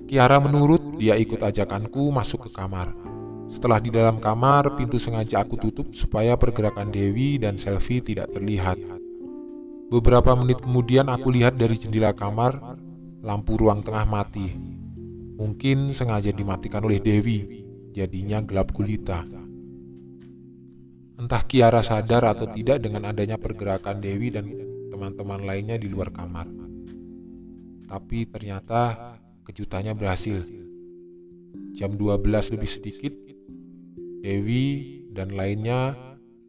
Kiara 0.09 0.41
menurut, 0.41 0.97
dia 0.97 1.21
ikut 1.21 1.39
ajakanku 1.39 2.09
masuk 2.09 2.49
ke 2.49 2.51
kamar. 2.57 2.97
Setelah 3.51 3.83
di 3.83 3.91
dalam 3.91 4.23
kamar, 4.23 4.79
pintu 4.79 5.03
sengaja 5.03 5.43
aku 5.43 5.59
tutup 5.59 5.91
supaya 5.91 6.39
pergerakan 6.39 6.95
Dewi 6.95 7.35
dan 7.35 7.59
Selfie 7.59 7.99
tidak 7.99 8.31
terlihat. 8.31 8.79
Beberapa 9.91 10.39
menit 10.39 10.63
kemudian 10.63 11.11
aku 11.11 11.35
lihat 11.35 11.59
dari 11.59 11.75
jendela 11.75 12.15
kamar, 12.15 12.79
lampu 13.27 13.59
ruang 13.59 13.83
tengah 13.83 14.07
mati. 14.07 14.55
Mungkin 15.35 15.91
sengaja 15.91 16.31
dimatikan 16.31 16.87
oleh 16.87 17.03
Dewi, 17.03 17.67
jadinya 17.91 18.39
gelap 18.39 18.71
gulita. 18.71 19.27
Entah 21.19 21.43
Kiara 21.43 21.83
sadar 21.83 22.23
atau 22.31 22.47
tidak 22.55 22.87
dengan 22.87 23.11
adanya 23.11 23.35
pergerakan 23.35 23.99
Dewi 23.99 24.31
dan 24.31 24.47
teman-teman 24.95 25.43
lainnya 25.43 25.75
di 25.75 25.91
luar 25.91 26.15
kamar. 26.15 26.47
Tapi 27.91 28.31
ternyata 28.31 29.19
kejutannya 29.43 29.99
berhasil. 29.99 30.39
Jam 31.75 31.99
12 31.99 32.55
lebih 32.55 32.71
sedikit, 32.71 33.15
Dewi 34.21 35.01
dan 35.09 35.33
lainnya 35.33 35.97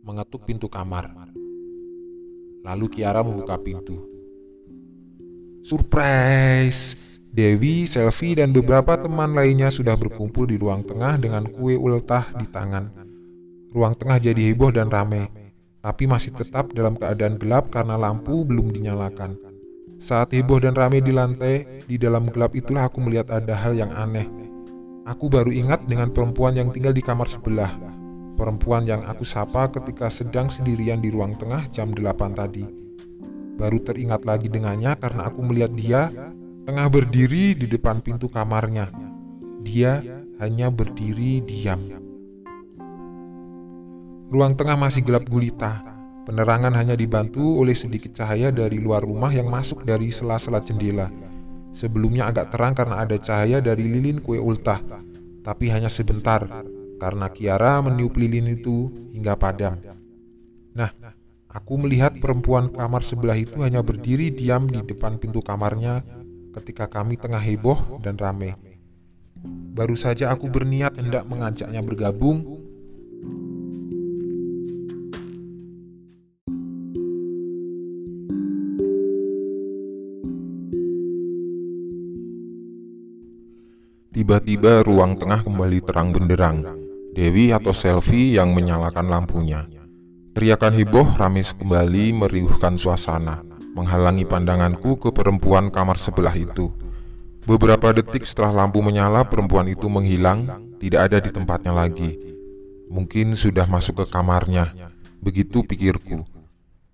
mengetuk 0.03 0.43
pintu 0.43 0.67
kamar. 0.67 1.07
Lalu 2.67 2.85
Kiara 2.91 3.23
membuka 3.23 3.55
pintu. 3.55 3.95
Surprise! 5.63 6.99
Dewi, 7.31 7.87
Selfie, 7.87 8.35
dan 8.35 8.51
beberapa 8.51 8.99
teman 8.99 9.31
lainnya 9.31 9.71
sudah 9.71 9.95
berkumpul 9.95 10.51
di 10.51 10.59
ruang 10.59 10.83
tengah 10.83 11.15
dengan 11.15 11.47
kue 11.47 11.79
ultah 11.79 12.27
di 12.35 12.43
tangan. 12.43 12.91
Ruang 13.71 13.95
tengah 13.95 14.19
jadi 14.19 14.51
heboh 14.51 14.75
dan 14.75 14.91
ramai, 14.91 15.31
tapi 15.79 16.11
masih 16.11 16.35
tetap 16.35 16.75
dalam 16.75 16.99
keadaan 16.99 17.39
gelap 17.39 17.71
karena 17.71 17.95
lampu 17.95 18.43
belum 18.43 18.75
dinyalakan. 18.75 19.39
Saat 19.95 20.35
heboh 20.35 20.59
dan 20.59 20.75
ramai 20.75 20.99
di 20.99 21.15
lantai, 21.15 21.87
di 21.87 21.95
dalam 21.95 22.27
gelap 22.35 22.51
itulah 22.51 22.91
aku 22.91 22.99
melihat 22.99 23.31
ada 23.31 23.55
hal 23.55 23.79
yang 23.79 23.95
aneh. 23.95 24.50
Aku 25.11 25.27
baru 25.27 25.51
ingat 25.51 25.83
dengan 25.91 26.07
perempuan 26.07 26.55
yang 26.55 26.71
tinggal 26.71 26.95
di 26.95 27.03
kamar 27.03 27.27
sebelah. 27.27 27.67
Perempuan 28.39 28.87
yang 28.87 29.03
aku 29.03 29.27
sapa 29.27 29.67
ketika 29.67 30.07
sedang 30.07 30.47
sendirian 30.47 31.03
di 31.03 31.11
ruang 31.11 31.35
tengah 31.35 31.67
jam 31.67 31.91
8 31.91 32.31
tadi. 32.31 32.63
Baru 33.59 33.83
teringat 33.83 34.23
lagi 34.23 34.47
dengannya 34.47 34.95
karena 34.95 35.27
aku 35.27 35.43
melihat 35.43 35.71
dia 35.75 36.01
tengah 36.63 36.87
berdiri 36.87 37.59
di 37.59 37.67
depan 37.67 37.99
pintu 37.99 38.31
kamarnya. 38.31 38.87
Dia 39.59 39.99
hanya 40.39 40.71
berdiri 40.71 41.43
diam. 41.43 41.91
Ruang 44.31 44.55
tengah 44.55 44.79
masih 44.79 45.03
gelap 45.03 45.27
gulita. 45.27 45.83
Penerangan 46.23 46.71
hanya 46.71 46.95
dibantu 46.95 47.59
oleh 47.59 47.75
sedikit 47.75 48.15
cahaya 48.15 48.47
dari 48.47 48.79
luar 48.79 49.03
rumah 49.03 49.35
yang 49.35 49.51
masuk 49.51 49.83
dari 49.83 50.07
sela-sela 50.07 50.63
jendela. 50.63 51.11
Sebelumnya 51.71 52.27
agak 52.27 52.51
terang 52.51 52.75
karena 52.75 53.03
ada 53.03 53.15
cahaya 53.15 53.63
dari 53.63 53.87
lilin 53.87 54.19
kue 54.19 54.35
ultah, 54.37 54.83
tapi 55.41 55.71
hanya 55.71 55.87
sebentar 55.87 56.43
karena 57.01 57.27
Kiara 57.33 57.81
meniup 57.81 58.13
lilin 58.19 58.53
itu 58.53 58.91
hingga 59.15 59.33
padam. 59.39 59.79
Nah, 60.77 60.91
aku 61.49 61.73
melihat 61.81 62.13
perempuan 62.19 62.69
kamar 62.69 63.01
sebelah 63.01 63.39
itu 63.39 63.63
hanya 63.65 63.81
berdiri 63.81 64.29
diam 64.29 64.69
di 64.69 64.83
depan 64.85 65.17
pintu 65.17 65.39
kamarnya 65.41 66.05
ketika 66.59 66.85
kami 66.91 67.15
tengah 67.17 67.41
heboh 67.41 68.03
dan 68.03 68.19
ramai. 68.19 68.53
Baru 69.71 69.97
saja 69.97 70.29
aku 70.29 70.51
berniat 70.51 70.99
hendak 70.99 71.25
mengajaknya 71.25 71.81
bergabung 71.81 72.61
Tiba-tiba 84.21 84.85
ruang 84.85 85.17
tengah 85.17 85.41
kembali 85.41 85.81
terang 85.81 86.13
benderang. 86.13 86.61
Dewi 87.17 87.49
atau 87.49 87.73
Selfie 87.73 88.37
yang 88.37 88.53
menyalakan 88.53 89.09
lampunya. 89.09 89.65
Teriakan 90.37 90.77
heboh 90.77 91.17
ramis 91.17 91.57
kembali 91.57 92.13
meriuhkan 92.13 92.77
suasana, 92.77 93.41
menghalangi 93.73 94.29
pandanganku 94.29 95.01
ke 95.01 95.09
perempuan 95.09 95.73
kamar 95.73 95.97
sebelah 95.97 96.37
itu. 96.37 96.69
Beberapa 97.49 97.97
detik 97.97 98.29
setelah 98.29 98.61
lampu 98.61 98.85
menyala, 98.85 99.25
perempuan 99.25 99.65
itu 99.65 99.89
menghilang, 99.89 100.69
tidak 100.77 101.09
ada 101.09 101.17
di 101.17 101.33
tempatnya 101.33 101.73
lagi. 101.73 102.13
Mungkin 102.93 103.33
sudah 103.33 103.65
masuk 103.65 104.05
ke 104.05 104.13
kamarnya, 104.13 104.69
begitu 105.17 105.65
pikirku. 105.65 106.21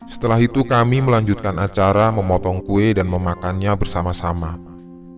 Setelah 0.08 0.40
itu 0.40 0.64
kami 0.64 1.04
melanjutkan 1.04 1.60
acara 1.60 2.08
memotong 2.08 2.64
kue 2.64 2.96
dan 2.96 3.12
memakannya 3.12 3.76
bersama-sama. 3.76 4.56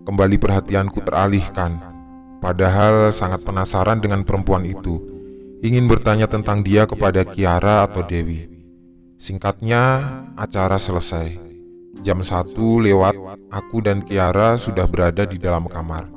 Kembali 0.10 0.42
perhatianku 0.42 1.06
teralihkan. 1.06 1.99
Padahal 2.40 3.12
sangat 3.12 3.44
penasaran 3.44 4.00
dengan 4.00 4.24
perempuan 4.24 4.64
itu. 4.64 5.00
Ingin 5.60 5.92
bertanya 5.92 6.26
tentang 6.32 6.64
dia 6.64 6.88
kepada 6.88 7.28
Kiara 7.28 7.84
atau 7.84 8.00
Dewi. 8.00 8.48
Singkatnya, 9.20 10.08
acara 10.40 10.80
selesai. 10.80 11.36
Jam 12.00 12.24
1 12.24 12.56
lewat, 12.80 13.16
aku 13.52 13.84
dan 13.84 14.00
Kiara 14.00 14.56
sudah 14.56 14.88
berada 14.88 15.28
di 15.28 15.36
dalam 15.36 15.68
kamar. 15.68 16.08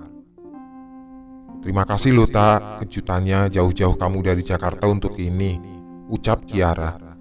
Terima 1.63 1.83
kasih 1.83 2.15
loh 2.15 2.31
tak, 2.31 2.83
kejutannya 2.83 3.51
jauh-jauh 3.51 3.99
kamu 3.99 4.19
dari 4.23 4.43
Jakarta 4.47 4.87
untuk 4.87 5.19
ini, 5.19 5.59
ucap 6.07 6.47
Kiara. 6.47 7.19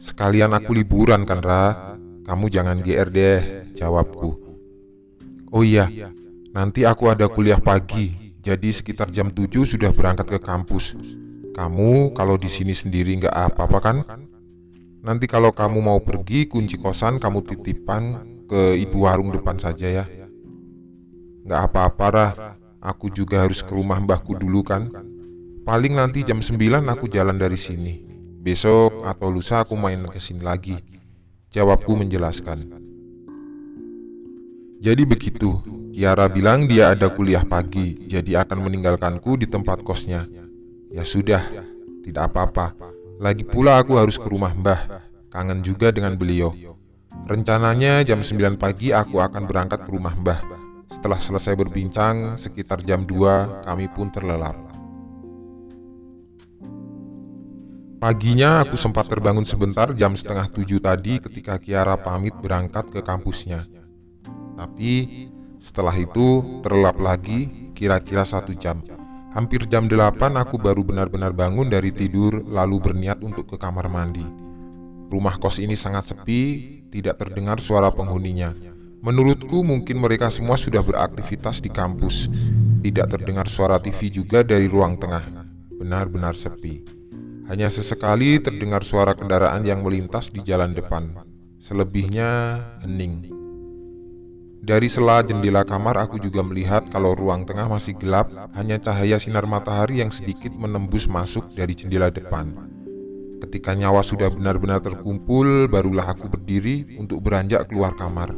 Sekalian 0.00 0.56
aku 0.56 0.72
liburan 0.72 1.28
kan 1.28 1.40
Ra, 1.44 1.96
kamu 2.24 2.52
jangan 2.52 2.80
GR 2.84 3.08
deh, 3.12 3.40
jawabku. 3.76 4.30
Oh 5.52 5.64
iya, 5.64 5.88
nanti 6.52 6.84
aku 6.84 7.08
ada 7.08 7.28
kuliah 7.32 7.60
pagi, 7.60 8.27
jadi 8.38 8.70
sekitar 8.70 9.10
jam 9.10 9.28
7 9.34 9.66
sudah 9.66 9.90
berangkat 9.90 10.26
ke 10.30 10.38
kampus. 10.38 10.94
Kamu 11.58 12.14
kalau 12.14 12.38
di 12.38 12.46
sini 12.46 12.70
sendiri 12.70 13.18
nggak 13.18 13.34
apa-apa 13.34 13.78
kan? 13.82 13.96
Nanti 15.02 15.26
kalau 15.26 15.50
kamu 15.50 15.78
mau 15.82 15.98
pergi 15.98 16.46
kunci 16.46 16.78
kosan 16.78 17.18
kamu 17.18 17.42
titipan 17.42 18.02
ke 18.46 18.78
ibu 18.78 19.06
warung 19.06 19.34
depan 19.34 19.58
saja 19.58 20.02
ya. 20.02 20.04
Nggak 21.48 21.60
apa-apa 21.70 22.06
Ra, 22.14 22.28
Aku 22.78 23.10
juga 23.10 23.42
harus 23.42 23.58
ke 23.58 23.74
rumah 23.74 23.98
mbahku 23.98 24.38
dulu 24.38 24.62
kan. 24.62 24.86
Paling 25.66 25.98
nanti 25.98 26.22
jam 26.22 26.38
9 26.38 26.86
aku 26.86 27.10
jalan 27.10 27.34
dari 27.34 27.58
sini. 27.58 28.06
Besok 28.38 29.02
atau 29.02 29.28
lusa 29.34 29.66
aku 29.66 29.74
main 29.74 30.06
ke 30.06 30.22
sini 30.22 30.46
lagi. 30.46 30.78
Jawabku 31.50 31.98
menjelaskan. 31.98 32.70
Jadi 34.78 35.02
begitu, 35.02 35.58
Kiara 35.98 36.30
bilang 36.30 36.70
dia 36.70 36.94
ada 36.94 37.10
kuliah 37.10 37.42
pagi, 37.42 38.06
jadi 38.06 38.46
akan 38.46 38.70
meninggalkanku 38.70 39.34
di 39.34 39.50
tempat 39.50 39.82
kosnya. 39.82 40.22
Ya 40.94 41.02
sudah, 41.02 41.42
tidak 42.06 42.30
apa-apa. 42.30 42.70
Lagi 43.18 43.42
pula 43.42 43.82
aku 43.82 43.98
harus 43.98 44.14
ke 44.14 44.30
rumah 44.30 44.54
mbah, 44.54 45.02
kangen 45.26 45.58
juga 45.58 45.90
dengan 45.90 46.14
beliau. 46.14 46.54
Rencananya 47.26 48.06
jam 48.06 48.22
9 48.22 48.54
pagi 48.54 48.94
aku 48.94 49.18
akan 49.18 49.42
berangkat 49.50 49.82
ke 49.82 49.90
rumah 49.90 50.14
mbah. 50.14 50.38
Setelah 50.86 51.18
selesai 51.18 51.58
berbincang, 51.58 52.38
sekitar 52.38 52.78
jam 52.86 53.02
2 53.02 53.66
kami 53.66 53.90
pun 53.90 54.06
terlelap. 54.14 54.54
Paginya 57.98 58.62
aku 58.62 58.78
sempat 58.78 59.10
terbangun 59.10 59.42
sebentar 59.42 59.90
jam 59.98 60.14
setengah 60.14 60.46
tujuh 60.46 60.78
tadi 60.78 61.18
ketika 61.18 61.58
Kiara 61.58 61.98
pamit 61.98 62.38
berangkat 62.38 62.86
ke 62.86 63.02
kampusnya. 63.02 63.66
Tapi 64.54 65.26
setelah 65.58 65.94
itu 65.94 66.60
terlelap 66.62 66.98
lagi 66.98 67.70
kira-kira 67.74 68.26
satu 68.26 68.54
jam. 68.54 68.82
Hampir 69.34 69.68
jam 69.70 69.86
delapan 69.86 70.34
aku 70.40 70.56
baru 70.58 70.82
benar-benar 70.82 71.36
bangun 71.36 71.68
dari 71.68 71.92
tidur 71.92 72.42
lalu 72.42 72.80
berniat 72.80 73.22
untuk 73.22 73.54
ke 73.54 73.56
kamar 73.60 73.86
mandi. 73.86 74.24
Rumah 75.08 75.36
kos 75.38 75.62
ini 75.62 75.78
sangat 75.78 76.10
sepi, 76.10 76.40
tidak 76.90 77.20
terdengar 77.20 77.60
suara 77.60 77.92
penghuninya. 77.92 78.56
Menurutku 78.98 79.62
mungkin 79.62 80.02
mereka 80.02 80.26
semua 80.32 80.58
sudah 80.58 80.82
beraktivitas 80.82 81.62
di 81.62 81.70
kampus. 81.70 82.26
Tidak 82.82 83.06
terdengar 83.06 83.46
suara 83.46 83.78
TV 83.78 84.10
juga 84.10 84.42
dari 84.42 84.66
ruang 84.66 84.98
tengah. 84.98 85.22
Benar-benar 85.78 86.34
sepi. 86.34 86.82
Hanya 87.46 87.70
sesekali 87.70 88.42
terdengar 88.42 88.82
suara 88.82 89.14
kendaraan 89.14 89.62
yang 89.62 89.86
melintas 89.86 90.34
di 90.34 90.42
jalan 90.42 90.74
depan. 90.74 91.14
Selebihnya 91.62 92.58
hening. 92.82 93.37
Dari 94.68 94.84
sela 94.84 95.24
jendela 95.24 95.64
kamar 95.64 95.96
aku 95.96 96.20
juga 96.20 96.44
melihat 96.44 96.84
kalau 96.92 97.16
ruang 97.16 97.48
tengah 97.48 97.72
masih 97.72 97.96
gelap, 97.96 98.28
hanya 98.52 98.76
cahaya 98.76 99.16
sinar 99.16 99.48
matahari 99.48 100.04
yang 100.04 100.12
sedikit 100.12 100.52
menembus 100.52 101.08
masuk 101.08 101.48
dari 101.56 101.72
jendela 101.72 102.12
depan. 102.12 102.52
Ketika 103.40 103.72
nyawa 103.72 104.04
sudah 104.04 104.28
benar-benar 104.28 104.84
terkumpul, 104.84 105.72
barulah 105.72 106.12
aku 106.12 106.28
berdiri 106.28 107.00
untuk 107.00 107.24
beranjak 107.24 107.64
keluar 107.72 107.96
kamar. 107.96 108.36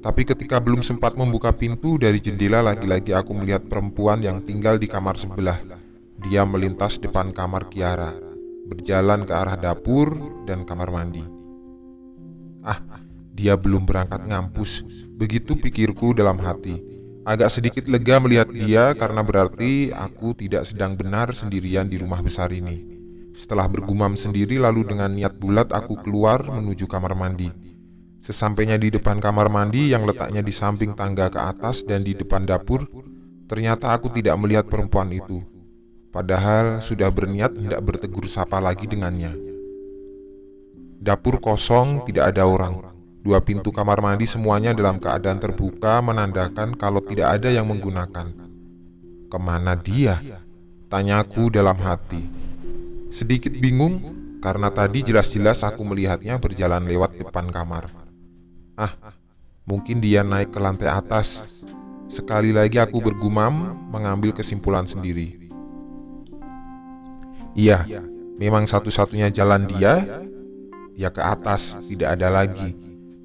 Tapi 0.00 0.24
ketika 0.24 0.64
belum 0.64 0.80
sempat 0.80 1.12
membuka 1.12 1.52
pintu 1.52 2.00
dari 2.00 2.24
jendela 2.24 2.64
lagi-lagi 2.64 3.12
aku 3.12 3.36
melihat 3.36 3.68
perempuan 3.68 4.24
yang 4.24 4.40
tinggal 4.48 4.80
di 4.80 4.88
kamar 4.88 5.20
sebelah. 5.20 5.60
Dia 6.24 6.48
melintas 6.48 6.96
depan 6.96 7.36
kamar 7.36 7.68
Kiara, 7.68 8.16
berjalan 8.64 9.28
ke 9.28 9.32
arah 9.36 9.60
dapur 9.60 10.08
dan 10.48 10.64
kamar 10.64 10.88
mandi. 10.88 11.24
Ah, 12.64 13.03
dia 13.34 13.58
belum 13.58 13.82
berangkat 13.82 14.30
ngampus. 14.30 14.86
Begitu 15.18 15.58
pikirku 15.58 16.14
dalam 16.14 16.38
hati. 16.38 16.78
Agak 17.26 17.50
sedikit 17.50 17.90
lega 17.90 18.22
melihat 18.22 18.46
dia 18.54 18.94
karena 18.94 19.26
berarti 19.26 19.90
aku 19.90 20.38
tidak 20.38 20.70
sedang 20.70 20.94
benar 20.94 21.34
sendirian 21.34 21.90
di 21.90 21.98
rumah 21.98 22.22
besar 22.22 22.54
ini. 22.54 22.86
Setelah 23.34 23.66
bergumam 23.66 24.14
sendiri 24.14 24.62
lalu 24.62 24.86
dengan 24.86 25.10
niat 25.10 25.34
bulat 25.34 25.74
aku 25.74 25.98
keluar 26.06 26.46
menuju 26.46 26.86
kamar 26.86 27.18
mandi. 27.18 27.50
Sesampainya 28.22 28.78
di 28.78 28.94
depan 28.94 29.18
kamar 29.18 29.50
mandi 29.50 29.90
yang 29.90 30.06
letaknya 30.06 30.40
di 30.40 30.54
samping 30.54 30.94
tangga 30.94 31.26
ke 31.26 31.40
atas 31.42 31.82
dan 31.82 32.06
di 32.06 32.14
depan 32.14 32.46
dapur, 32.46 32.86
ternyata 33.50 33.90
aku 33.90 34.14
tidak 34.14 34.38
melihat 34.38 34.70
perempuan 34.70 35.10
itu. 35.10 35.42
Padahal 36.14 36.78
sudah 36.78 37.10
berniat 37.10 37.58
tidak 37.58 37.82
bertegur 37.82 38.30
sapa 38.30 38.62
lagi 38.62 38.86
dengannya. 38.86 39.34
Dapur 41.02 41.42
kosong, 41.42 42.06
tidak 42.06 42.32
ada 42.32 42.46
orang. 42.46 42.93
Dua 43.24 43.40
pintu 43.40 43.72
kamar 43.72 44.04
mandi 44.04 44.28
semuanya 44.28 44.76
dalam 44.76 45.00
keadaan 45.00 45.40
terbuka 45.40 46.04
menandakan 46.04 46.76
kalau 46.76 47.00
tidak 47.00 47.40
ada 47.40 47.48
yang 47.48 47.64
menggunakan. 47.64 48.28
Ke 49.32 49.38
mana 49.40 49.72
dia? 49.80 50.20
Tanyaku 50.92 51.48
dalam 51.48 51.80
hati. 51.80 52.20
Sedikit 53.08 53.56
bingung 53.56 53.96
karena 54.44 54.68
tadi 54.68 55.00
jelas-jelas 55.00 55.64
aku 55.64 55.88
melihatnya 55.88 56.36
berjalan 56.36 56.84
lewat 56.84 57.16
depan 57.16 57.48
kamar. 57.48 57.88
Ah, 58.76 58.92
mungkin 59.64 60.04
dia 60.04 60.20
naik 60.20 60.52
ke 60.52 60.60
lantai 60.60 60.92
atas. 60.92 61.40
Sekali 62.12 62.52
lagi 62.52 62.76
aku 62.76 63.00
bergumam, 63.00 63.72
mengambil 63.88 64.36
kesimpulan 64.36 64.84
sendiri. 64.84 65.48
Iya, 67.56 67.88
memang 68.36 68.68
satu-satunya 68.68 69.32
jalan 69.32 69.64
dia 69.64 70.04
ya 70.92 71.08
ke 71.08 71.24
atas, 71.24 71.80
tidak 71.88 72.20
ada 72.20 72.28
lagi. 72.28 72.83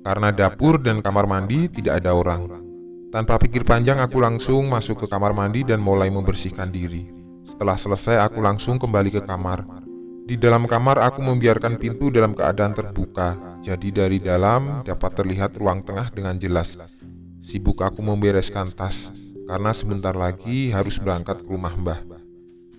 Karena 0.09 0.33
dapur 0.33 0.81
dan 0.81 1.05
kamar 1.05 1.29
mandi 1.29 1.69
tidak 1.69 2.01
ada 2.01 2.17
orang. 2.17 2.49
Tanpa 3.13 3.37
pikir 3.37 3.61
panjang 3.61 4.01
aku 4.01 4.17
langsung 4.17 4.65
masuk 4.65 5.05
ke 5.05 5.05
kamar 5.05 5.37
mandi 5.37 5.61
dan 5.61 5.77
mulai 5.77 6.09
membersihkan 6.09 6.73
diri. 6.73 7.05
Setelah 7.45 7.77
selesai 7.77 8.17
aku 8.25 8.41
langsung 8.41 8.81
kembali 8.81 9.13
ke 9.13 9.21
kamar. 9.21 9.69
Di 10.25 10.33
dalam 10.33 10.65
kamar 10.65 10.97
aku 11.05 11.21
membiarkan 11.21 11.77
pintu 11.77 12.09
dalam 12.09 12.33
keadaan 12.33 12.73
terbuka, 12.73 13.37
jadi 13.61 13.89
dari 13.93 14.17
dalam 14.17 14.81
dapat 14.81 15.13
terlihat 15.13 15.53
ruang 15.61 15.85
tengah 15.85 16.09
dengan 16.09 16.41
jelas. 16.41 16.73
Sibuk 17.37 17.77
aku 17.85 18.01
membereskan 18.01 18.73
tas, 18.73 19.13
karena 19.45 19.69
sebentar 19.77 20.17
lagi 20.17 20.73
harus 20.73 20.97
berangkat 20.97 21.45
ke 21.45 21.53
rumah 21.53 21.77
mbah. 21.77 22.01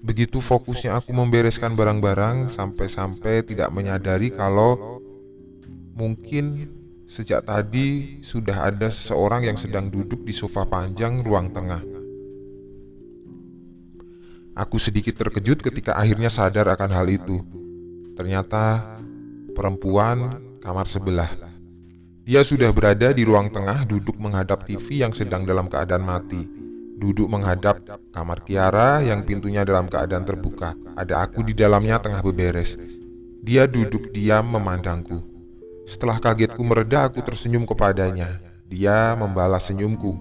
Begitu 0.03 0.43
fokusnya 0.43 0.99
aku 0.99 1.15
membereskan 1.15 1.79
barang-barang 1.79 2.51
sampai-sampai 2.51 3.47
tidak 3.47 3.71
menyadari 3.71 4.35
kalau 4.35 4.99
mungkin 5.95 6.80
sejak 7.11 7.43
tadi 7.43 8.23
sudah 8.23 8.71
ada 8.71 8.87
seseorang 8.87 9.43
yang 9.43 9.59
sedang 9.59 9.91
duduk 9.91 10.23
di 10.23 10.31
sofa 10.31 10.63
panjang 10.63 11.27
ruang 11.27 11.51
tengah. 11.51 11.83
Aku 14.55 14.79
sedikit 14.79 15.19
terkejut 15.19 15.59
ketika 15.59 15.99
akhirnya 15.99 16.31
sadar 16.31 16.71
akan 16.71 16.91
hal 16.95 17.11
itu. 17.11 17.43
Ternyata 18.15 18.95
perempuan 19.59 20.39
kamar 20.63 20.87
sebelah. 20.87 21.35
Dia 22.23 22.47
sudah 22.47 22.71
berada 22.71 23.11
di 23.11 23.27
ruang 23.27 23.51
tengah 23.51 23.83
duduk 23.91 24.15
menghadap 24.23 24.63
TV 24.63 25.03
yang 25.03 25.11
sedang 25.11 25.43
dalam 25.43 25.67
keadaan 25.67 26.07
mati. 26.07 26.47
Duduk 27.01 27.27
menghadap 27.27 27.83
kamar 28.15 28.47
Kiara 28.47 29.03
yang 29.03 29.27
pintunya 29.27 29.67
dalam 29.67 29.91
keadaan 29.91 30.23
terbuka. 30.23 30.79
Ada 30.95 31.27
aku 31.27 31.43
di 31.43 31.59
dalamnya 31.59 31.99
tengah 31.99 32.23
beberes. 32.23 32.79
Dia 33.43 33.67
duduk 33.67 34.15
diam 34.15 34.47
memandangku. 34.47 35.30
Setelah 35.91 36.23
kagetku 36.23 36.63
mereda, 36.63 37.11
aku 37.11 37.19
tersenyum 37.19 37.67
kepadanya. 37.67 38.39
Dia 38.71 39.19
membalas 39.19 39.67
senyumku. 39.67 40.15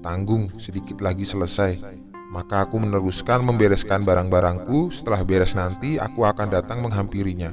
Tanggung, 0.00 0.48
sedikit 0.56 1.04
lagi 1.04 1.28
selesai. 1.28 1.84
Maka 2.32 2.64
aku 2.64 2.80
meneruskan 2.80 3.44
membereskan 3.44 4.00
barang-barangku. 4.08 4.88
Setelah 4.88 5.20
beres 5.20 5.52
nanti, 5.52 6.00
aku 6.00 6.24
akan 6.24 6.48
datang 6.48 6.80
menghampirinya. 6.80 7.52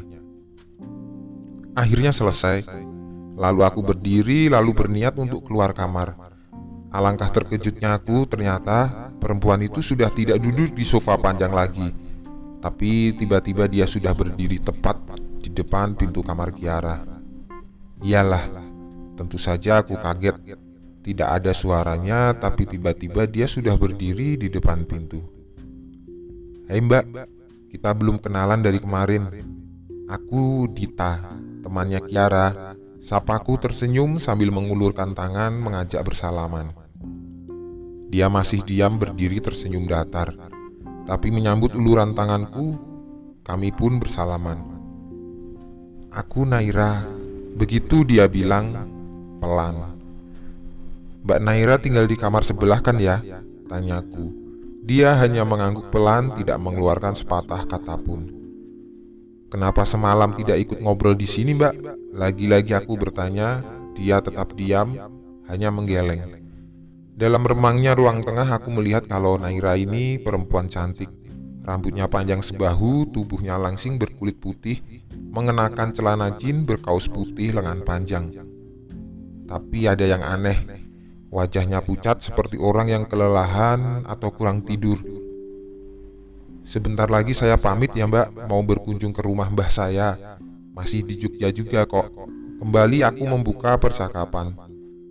Akhirnya 1.76 2.16
selesai. 2.16 2.64
Lalu 3.36 3.60
aku 3.68 3.84
berdiri, 3.84 4.48
lalu 4.48 4.72
berniat 4.72 5.20
untuk 5.20 5.52
keluar 5.52 5.76
kamar. 5.76 6.16
Alangkah 6.96 7.28
terkejutnya 7.28 8.00
aku, 8.00 8.24
ternyata 8.24 9.12
perempuan 9.20 9.60
itu 9.60 9.84
sudah 9.84 10.08
tidak 10.16 10.40
duduk 10.40 10.72
di 10.72 10.88
sofa 10.88 11.20
panjang 11.20 11.52
lagi. 11.52 11.92
Tapi 12.64 13.20
tiba-tiba 13.20 13.68
dia 13.68 13.84
sudah 13.84 14.16
berdiri 14.16 14.64
tepat 14.64 14.96
di 15.44 15.52
depan 15.52 15.92
pintu 15.92 16.24
kamar 16.24 16.56
Kiara. 16.56 17.17
Iyalah, 17.98 18.46
tentu 19.18 19.42
saja 19.42 19.82
aku 19.82 19.98
kaget 19.98 20.38
Tidak 21.02 21.30
ada 21.30 21.56
suaranya, 21.56 22.36
tapi 22.36 22.68
tiba-tiba 22.68 23.24
dia 23.24 23.48
sudah 23.48 23.80
berdiri 23.80 24.36
di 24.36 24.52
depan 24.52 24.84
pintu. 24.84 25.24
Hei 26.68 26.84
mbak, 26.84 27.08
kita 27.72 27.96
belum 27.96 28.20
kenalan 28.20 28.60
dari 28.60 28.76
kemarin. 28.84 29.24
Aku 30.12 30.68
Dita, 30.68 31.32
temannya 31.64 32.04
Kiara. 32.04 32.76
Sapaku 33.00 33.56
tersenyum 33.56 34.20
sambil 34.20 34.52
mengulurkan 34.52 35.16
tangan 35.16 35.56
mengajak 35.56 36.04
bersalaman. 36.04 36.76
Dia 38.12 38.28
masih 38.28 38.68
diam 38.68 39.00
berdiri 39.00 39.40
tersenyum 39.40 39.88
datar. 39.88 40.36
Tapi 41.08 41.32
menyambut 41.32 41.72
uluran 41.72 42.12
tanganku, 42.12 42.76
kami 43.48 43.72
pun 43.72 43.96
bersalaman. 43.96 44.60
Aku 46.12 46.44
Naira, 46.44 47.08
begitu 47.58 48.06
dia 48.06 48.30
bilang 48.30 48.72
pelan. 49.42 49.98
Mbak 51.26 51.40
Naira 51.44 51.76
tinggal 51.82 52.06
di 52.08 52.16
kamar 52.16 52.46
sebelah 52.46 52.80
kan 52.80 53.02
ya? 53.02 53.20
Tanyaku. 53.68 54.32
Dia 54.88 55.20
hanya 55.20 55.44
mengangguk 55.44 55.92
pelan, 55.92 56.32
tidak 56.40 56.56
mengeluarkan 56.64 57.12
sepatah 57.12 57.68
kata 57.68 58.00
pun. 58.00 58.32
Kenapa 59.52 59.84
semalam 59.84 60.32
tidak 60.40 60.64
ikut 60.64 60.80
ngobrol 60.80 61.20
di 61.20 61.28
sini, 61.28 61.52
Mbak? 61.52 61.74
Lagi-lagi 62.16 62.72
aku 62.72 62.96
bertanya, 62.96 63.60
dia 64.00 64.24
tetap 64.24 64.56
diam, 64.56 64.96
hanya 65.52 65.68
menggeleng. 65.74 66.40
Dalam 67.18 67.44
remangnya 67.44 67.98
ruang 67.98 68.22
tengah 68.22 68.46
aku 68.46 68.70
melihat 68.72 69.10
kalau 69.10 69.42
Naira 69.42 69.74
ini 69.76 70.22
perempuan 70.22 70.70
cantik. 70.70 71.10
Rambutnya 71.68 72.08
panjang 72.08 72.40
sebahu, 72.40 73.12
tubuhnya 73.12 73.60
langsing 73.60 74.00
berkulit 74.00 74.40
putih, 74.40 74.80
mengenakan 75.36 75.92
celana 75.92 76.32
jin 76.40 76.64
berkaus 76.64 77.12
putih 77.12 77.52
lengan 77.52 77.84
panjang. 77.84 78.32
Tapi 79.48 79.84
ada 79.84 80.08
yang 80.08 80.24
aneh, 80.24 80.88
Wajahnya 81.28 81.84
pucat 81.84 82.24
seperti 82.24 82.56
orang 82.56 82.88
yang 82.88 83.04
kelelahan 83.04 84.08
atau 84.08 84.32
kurang 84.32 84.64
tidur. 84.64 84.96
Sebentar 86.64 87.12
lagi 87.12 87.36
saya 87.36 87.60
pamit 87.60 87.92
ya 87.92 88.08
mbak, 88.08 88.48
mau 88.48 88.64
berkunjung 88.64 89.12
ke 89.12 89.20
rumah 89.28 89.52
mbah 89.52 89.68
saya. 89.68 90.16
Masih 90.72 91.04
di 91.04 91.20
Jogja 91.20 91.52
juga 91.52 91.84
kok. 91.84 92.16
Kembali 92.64 93.04
aku 93.04 93.24
membuka 93.28 93.76
percakapan. 93.76 94.56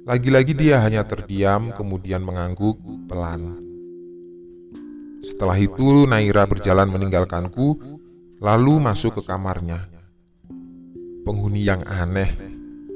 Lagi-lagi 0.09 0.57
dia 0.57 0.81
hanya 0.81 1.05
terdiam, 1.05 1.69
kemudian 1.77 2.25
mengangguk 2.25 2.81
pelan. 3.11 3.66
Setelah 5.25 5.57
itu 5.61 6.05
Naira 6.09 6.49
berjalan 6.49 6.91
meninggalkanku, 6.91 7.79
lalu 8.43 8.75
masuk 8.81 9.21
ke 9.21 9.23
kamarnya. 9.25 9.87
Penghuni 11.23 11.65
yang 11.65 11.83
aneh, 11.85 12.31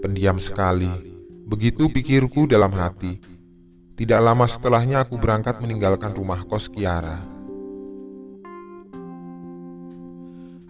pendiam 0.01 0.39
sekali, 0.39 1.11
Begitu 1.51 1.91
pikirku 1.91 2.47
dalam 2.47 2.71
hati. 2.71 3.19
Tidak 3.99 4.21
lama 4.23 4.47
setelahnya 4.47 5.03
aku 5.03 5.19
berangkat 5.19 5.59
meninggalkan 5.59 6.15
rumah 6.15 6.47
kos 6.47 6.71
Kiara. 6.71 7.19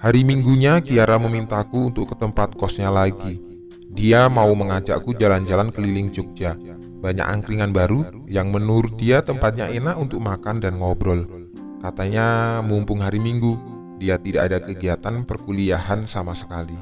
Hari 0.00 0.24
minggunya 0.24 0.80
Kiara 0.80 1.20
memintaku 1.20 1.92
untuk 1.92 2.08
ke 2.08 2.16
tempat 2.16 2.56
kosnya 2.56 2.88
lagi. 2.88 3.44
Dia 3.92 4.32
mau 4.32 4.48
mengajakku 4.56 5.12
jalan-jalan 5.20 5.68
keliling 5.68 6.08
Jogja. 6.08 6.56
Banyak 7.04 7.28
angkringan 7.28 7.76
baru 7.76 8.24
yang 8.24 8.48
menurut 8.48 8.96
dia 8.96 9.20
tempatnya 9.20 9.68
enak 9.68 10.00
untuk 10.00 10.24
makan 10.24 10.64
dan 10.64 10.80
ngobrol. 10.80 11.39
Katanya 11.80 12.60
mumpung 12.60 13.00
hari 13.00 13.16
Minggu, 13.16 13.56
dia 13.96 14.20
tidak 14.20 14.52
ada 14.52 14.58
kegiatan 14.60 15.24
perkuliahan 15.24 16.04
sama 16.04 16.36
sekali. 16.36 16.76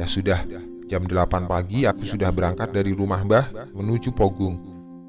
Ya 0.00 0.08
sudah, 0.08 0.40
Jam 0.88 1.04
8 1.04 1.44
pagi 1.44 1.84
aku 1.84 2.08
sudah 2.08 2.32
berangkat 2.32 2.72
dari 2.72 2.96
rumah 2.96 3.20
Mbah 3.20 3.76
menuju 3.76 4.08
Pogung. 4.16 4.56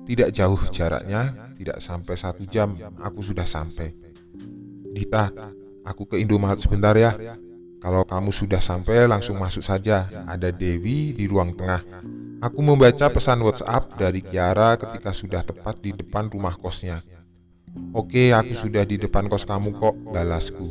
Tidak 0.04 0.28
jauh 0.36 0.60
jaraknya, 0.68 1.56
tidak 1.56 1.80
sampai 1.80 2.20
satu 2.20 2.44
jam 2.44 2.76
aku 3.00 3.24
sudah 3.24 3.48
sampai. 3.48 3.96
Dita, 4.92 5.32
aku 5.88 6.04
ke 6.04 6.20
Indomaret 6.20 6.60
sebentar 6.60 6.92
ya. 7.00 7.16
Kalau 7.80 8.04
kamu 8.04 8.36
sudah 8.36 8.60
sampai 8.60 9.08
langsung 9.08 9.40
masuk 9.40 9.64
saja. 9.64 10.12
Ada 10.28 10.52
Dewi 10.52 11.16
di 11.16 11.32
ruang 11.32 11.56
tengah. 11.56 11.80
Aku 12.44 12.60
membaca 12.60 13.08
pesan 13.08 13.40
WhatsApp 13.40 13.96
dari 13.96 14.20
Kiara 14.20 14.76
ketika 14.76 15.16
sudah 15.16 15.48
tepat 15.48 15.80
di 15.80 15.96
depan 15.96 16.28
rumah 16.28 16.60
kosnya. 16.60 17.00
Oke, 17.94 18.34
aku 18.34 18.54
sudah 18.54 18.86
di 18.86 19.02
depan 19.02 19.26
kos 19.26 19.46
kamu 19.46 19.74
kok, 19.78 19.96
balasku. 20.14 20.66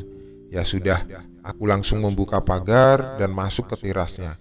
Ya 0.48 0.62
sudah, 0.64 1.02
aku 1.42 1.66
langsung 1.68 2.00
membuka 2.00 2.40
pagar 2.40 3.18
dan 3.20 3.34
masuk 3.34 3.68
ke 3.70 3.76
terasnya. 3.88 4.38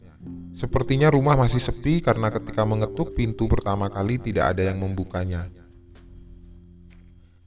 Sepertinya 0.57 1.13
rumah 1.13 1.37
masih 1.37 1.61
sepi 1.61 2.01
karena 2.01 2.33
ketika 2.33 2.65
mengetuk 2.65 3.13
pintu 3.13 3.45
pertama 3.45 3.93
kali 3.93 4.17
tidak 4.17 4.57
ada 4.57 4.65
yang 4.65 4.81
membukanya. 4.81 5.45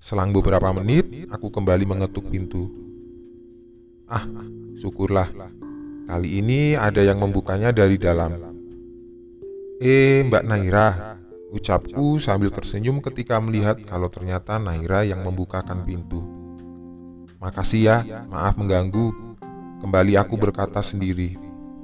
Selang 0.00 0.32
beberapa 0.32 0.70
menit, 0.72 1.28
aku 1.28 1.52
kembali 1.52 1.84
mengetuk 1.84 2.30
pintu. 2.30 2.70
Ah, 4.08 4.24
syukurlah. 4.78 5.28
Kali 6.08 6.42
ini 6.42 6.74
ada 6.74 7.04
yang 7.04 7.20
membukanya 7.20 7.70
dari 7.70 8.00
dalam. 8.00 8.34
Eh, 9.82 10.24
Mbak 10.24 10.44
Naira, 10.48 11.19
ucapku 11.50 12.22
sambil 12.22 12.48
tersenyum 12.54 13.02
ketika 13.02 13.42
melihat 13.42 13.82
kalau 13.82 14.06
ternyata 14.06 14.56
Naira 14.56 15.02
yang 15.02 15.26
membukakan 15.26 15.82
pintu. 15.82 16.22
Makasih 17.42 17.80
ya, 17.82 17.98
maaf 18.30 18.54
mengganggu. 18.54 19.36
Kembali 19.82 20.14
aku 20.14 20.36
berkata 20.36 20.84
sendiri 20.84 21.34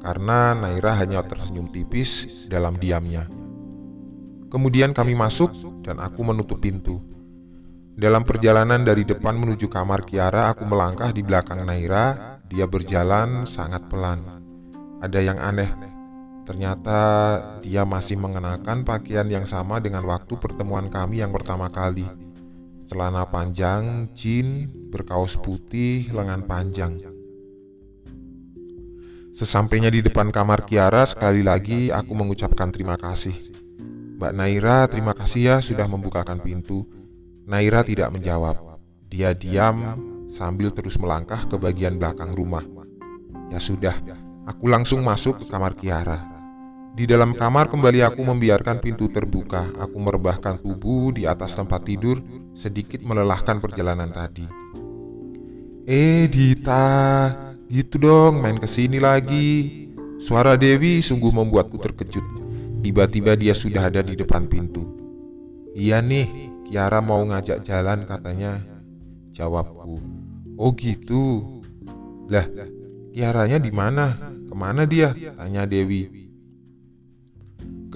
karena 0.05 0.55
Naira 0.55 0.95
hanya 0.95 1.25
tersenyum 1.27 1.67
tipis 1.73 2.47
dalam 2.47 2.79
diamnya. 2.79 3.27
Kemudian 4.47 4.95
kami 4.95 5.19
masuk 5.19 5.51
dan 5.83 5.99
aku 5.99 6.23
menutup 6.23 6.63
pintu. 6.63 7.03
Dalam 7.97 8.29
perjalanan 8.29 8.85
dari 8.85 9.09
depan 9.09 9.35
menuju 9.35 9.73
kamar 9.73 10.05
Kiara, 10.05 10.53
aku 10.53 10.69
melangkah 10.69 11.11
di 11.11 11.25
belakang 11.25 11.65
Naira. 11.65 12.39
Dia 12.47 12.69
berjalan 12.69 13.49
sangat 13.49 13.89
pelan. 13.91 14.23
Ada 15.03 15.19
yang 15.25 15.41
aneh. 15.41 15.96
Ternyata 16.47 17.01
dia 17.59 17.83
masih 17.83 18.15
mengenakan 18.23 18.87
pakaian 18.87 19.27
yang 19.27 19.43
sama 19.43 19.83
dengan 19.83 20.07
waktu 20.07 20.39
pertemuan 20.39 20.87
kami 20.87 21.19
yang 21.19 21.35
pertama 21.35 21.67
kali. 21.67 22.07
Celana 22.87 23.27
panjang, 23.27 24.07
jin, 24.15 24.71
berkaos 24.95 25.35
putih, 25.35 26.07
lengan 26.15 26.47
panjang. 26.47 27.03
Sesampainya 29.35 29.91
di 29.91 30.07
depan 30.07 30.31
kamar 30.31 30.63
Kiara, 30.65 31.03
sekali 31.03 31.43
lagi 31.43 31.91
aku 31.91 32.15
mengucapkan 32.15 32.71
terima 32.71 32.95
kasih. 32.95 33.35
Mbak 34.17 34.33
Naira, 34.33 34.87
terima 34.87 35.19
kasih 35.19 35.43
ya 35.43 35.57
sudah 35.59 35.91
membukakan 35.91 36.39
pintu. 36.39 36.87
Naira 37.43 37.83
tidak 37.83 38.15
menjawab. 38.15 38.79
Dia 39.11 39.35
diam 39.35 39.99
sambil 40.31 40.71
terus 40.71 40.95
melangkah 40.97 41.43
ke 41.43 41.59
bagian 41.59 41.99
belakang 41.99 42.33
rumah. 42.39 42.63
Ya 43.51 43.59
sudah, 43.59 43.99
aku 44.47 44.71
langsung 44.71 45.03
masuk 45.03 45.43
ke 45.43 45.51
kamar 45.51 45.75
Kiara. 45.75 46.36
Di 46.97 47.05
dalam 47.05 47.37
kamar 47.37 47.69
kembali 47.69 48.01
aku 48.01 48.25
membiarkan 48.25 48.81
pintu 48.81 49.13
terbuka. 49.13 49.69
Aku 49.77 50.01
merebahkan 50.01 50.57
tubuh 50.65 51.13
di 51.13 51.29
atas 51.29 51.53
tempat 51.53 51.85
tidur, 51.85 52.25
sedikit 52.57 53.05
melelahkan 53.05 53.61
perjalanan 53.61 54.09
tadi. 54.09 54.49
Eh, 55.85 56.25
Dita, 56.33 57.29
Gitu 57.67 57.99
dong, 57.99 58.41
main 58.41 58.57
ke 58.57 58.65
sini 58.71 59.03
lagi. 59.03 59.85
Suara 60.23 60.57
Dewi 60.57 61.03
sungguh 61.03 61.35
membuatku 61.35 61.77
terkejut. 61.83 62.23
Tiba-tiba 62.81 63.35
dia 63.37 63.53
sudah 63.53 63.91
ada 63.91 64.01
di 64.01 64.15
depan 64.15 64.47
pintu. 64.47 64.97
Iya 65.77 65.99
nih, 65.99 66.49
Kiara 66.65 67.03
mau 67.03 67.21
ngajak 67.27 67.67
jalan 67.67 68.07
katanya. 68.07 68.63
Jawabku. 69.35 70.01
Oh 70.57 70.73
gitu. 70.73 71.43
Lah, 72.31 72.47
Kiaranya 73.13 73.61
di 73.61 73.69
mana? 73.75 74.17
Ke 74.47 74.55
mana 74.57 74.87
dia? 74.87 75.13
Tanya 75.13 75.67
Dewi. 75.67 76.26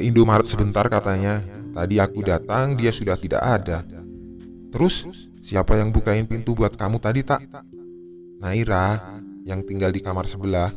Ke 0.01 0.09
Indomaret 0.09 0.49
sebentar 0.49 0.89
katanya. 0.89 1.45
Tadi 1.77 2.01
aku 2.01 2.25
datang, 2.25 2.73
dia 2.73 2.89
sudah 2.89 3.21
tidak 3.21 3.45
ada. 3.45 3.85
Terus, 4.73 5.05
siapa 5.45 5.77
yang 5.77 5.93
bukain 5.93 6.25
pintu 6.25 6.57
buat 6.57 6.73
kamu 6.73 6.97
tadi 6.97 7.21
tak? 7.21 7.45
Naira, 8.41 8.97
yang 9.45 9.61
tinggal 9.61 9.93
di 9.93 10.01
kamar 10.01 10.25
sebelah, 10.25 10.73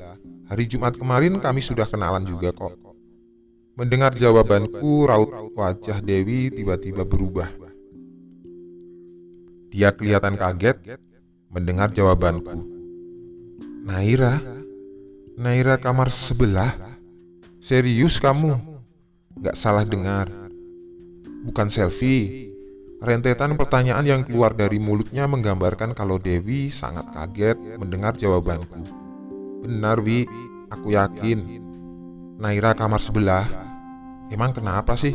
hari 0.51 0.67
Jumat 0.67 0.99
kemarin 0.99 1.39
kami 1.39 1.63
sudah 1.63 1.87
kenalan 1.87 2.27
juga 2.27 2.51
kok. 2.51 2.75
Mendengar 3.79 4.11
jawabanku, 4.11 5.07
raut 5.07 5.55
wajah 5.55 6.03
Dewi 6.03 6.51
tiba-tiba 6.51 7.07
berubah. 7.07 7.47
Dia 9.71 9.95
kelihatan 9.95 10.35
kaget 10.35 10.99
mendengar 11.47 11.95
jawabanku. 11.95 12.59
Naira, 13.87 14.43
Naira 15.39 15.79
kamar 15.79 16.11
sebelah? 16.11 16.75
Serius 17.63 18.19
kamu? 18.19 18.72
Gak 19.39 19.57
salah 19.57 19.85
dengar. 19.87 20.29
Bukan 21.43 21.67
selfie, 21.67 22.53
Rentetan 23.03 23.59
pertanyaan 23.59 24.07
yang 24.07 24.21
keluar 24.23 24.55
dari 24.55 24.79
mulutnya 24.79 25.27
menggambarkan 25.27 25.91
kalau 25.91 26.15
Dewi 26.15 26.71
sangat 26.71 27.03
kaget 27.11 27.59
mendengar 27.75 28.15
jawabanku. 28.15 28.79
Benar, 29.59 29.99
Wi, 29.99 30.23
aku 30.71 30.95
yakin. 30.95 31.59
Naira 32.39 32.71
kamar 32.71 33.03
sebelah. 33.03 33.43
Emang 34.31 34.55
kenapa 34.55 34.95
sih? 34.95 35.11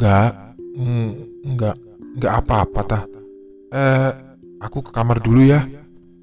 Enggak, 0.00 0.56
enggak, 1.44 1.76
enggak 2.16 2.34
apa-apa 2.40 2.80
tah. 2.88 3.04
Eh, 3.68 4.10
aku 4.64 4.80
ke 4.80 4.96
kamar 4.96 5.20
dulu 5.20 5.44
ya. 5.44 5.60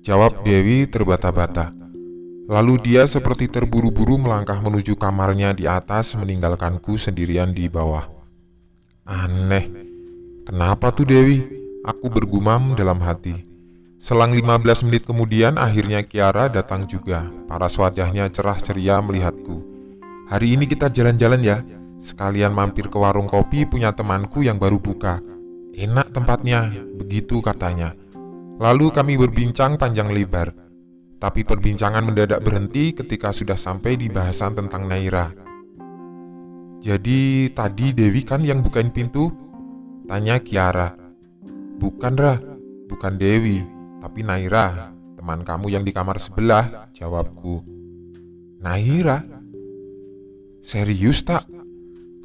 Jawab 0.02 0.42
Dewi 0.42 0.90
terbata-bata. 0.90 1.70
Lalu 2.50 2.82
dia 2.82 3.06
seperti 3.06 3.46
terburu-buru 3.46 4.18
melangkah 4.18 4.58
menuju 4.58 4.98
kamarnya 4.98 5.54
di 5.54 5.70
atas 5.70 6.18
meninggalkanku 6.18 6.98
sendirian 6.98 7.54
di 7.54 7.70
bawah. 7.70 8.10
Aneh, 9.06 9.70
kenapa 10.42 10.90
tuh 10.90 11.06
Dewi? 11.06 11.46
Aku 11.86 12.10
bergumam 12.10 12.74
dalam 12.74 12.98
hati. 13.06 13.46
Selang 14.02 14.34
15 14.34 14.90
menit 14.90 15.06
kemudian 15.06 15.62
akhirnya 15.62 16.02
Kiara 16.02 16.50
datang 16.50 16.90
juga. 16.90 17.30
Paras 17.46 17.78
wajahnya 17.78 18.26
cerah 18.34 18.58
ceria 18.58 18.98
melihatku. 19.06 19.62
Hari 20.34 20.58
ini 20.58 20.66
kita 20.66 20.90
jalan-jalan 20.90 21.46
ya. 21.46 21.62
Sekalian 21.98 22.54
mampir 22.54 22.94
ke 22.94 22.98
warung 22.98 23.26
kopi 23.26 23.66
punya 23.66 23.90
temanku 23.90 24.46
yang 24.46 24.62
baru 24.62 24.78
buka. 24.78 25.18
Enak 25.74 26.14
tempatnya, 26.14 26.70
begitu 26.98 27.42
katanya. 27.42 27.98
Lalu 28.58 28.94
kami 28.94 29.18
berbincang 29.18 29.78
panjang 29.82 30.14
lebar. 30.14 30.54
Tapi 31.18 31.42
perbincangan 31.42 32.06
mendadak 32.06 32.46
berhenti 32.46 32.94
ketika 32.94 33.34
sudah 33.34 33.58
sampai 33.58 33.98
di 33.98 34.10
bahasan 34.10 34.54
tentang 34.54 34.86
Naira. 34.86 35.34
Jadi 36.78 37.50
tadi 37.58 37.90
Dewi 37.90 38.22
kan 38.22 38.46
yang 38.46 38.62
bukain 38.62 38.94
pintu? 38.94 39.34
Tanya 40.06 40.38
Kiara. 40.38 40.94
Bukan 41.82 42.14
Ra, 42.14 42.38
bukan 42.86 43.18
Dewi, 43.18 43.66
tapi 43.98 44.22
Naira, 44.22 44.94
teman 45.18 45.42
kamu 45.42 45.74
yang 45.74 45.84
di 45.86 45.94
kamar 45.94 46.22
sebelah, 46.22 46.90
jawabku. 46.94 47.66
Naira? 48.62 49.26
Serius 50.62 51.26
tak? 51.26 51.57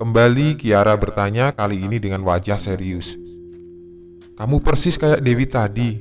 Kembali 0.03 0.59
Kiara 0.59 0.99
bertanya 0.99 1.55
kali 1.55 1.87
ini 1.87 2.03
dengan 2.03 2.27
wajah 2.27 2.59
serius. 2.59 3.15
Kamu 4.35 4.59
persis 4.59 4.99
kayak 4.99 5.23
Dewi 5.23 5.47
tadi, 5.47 5.95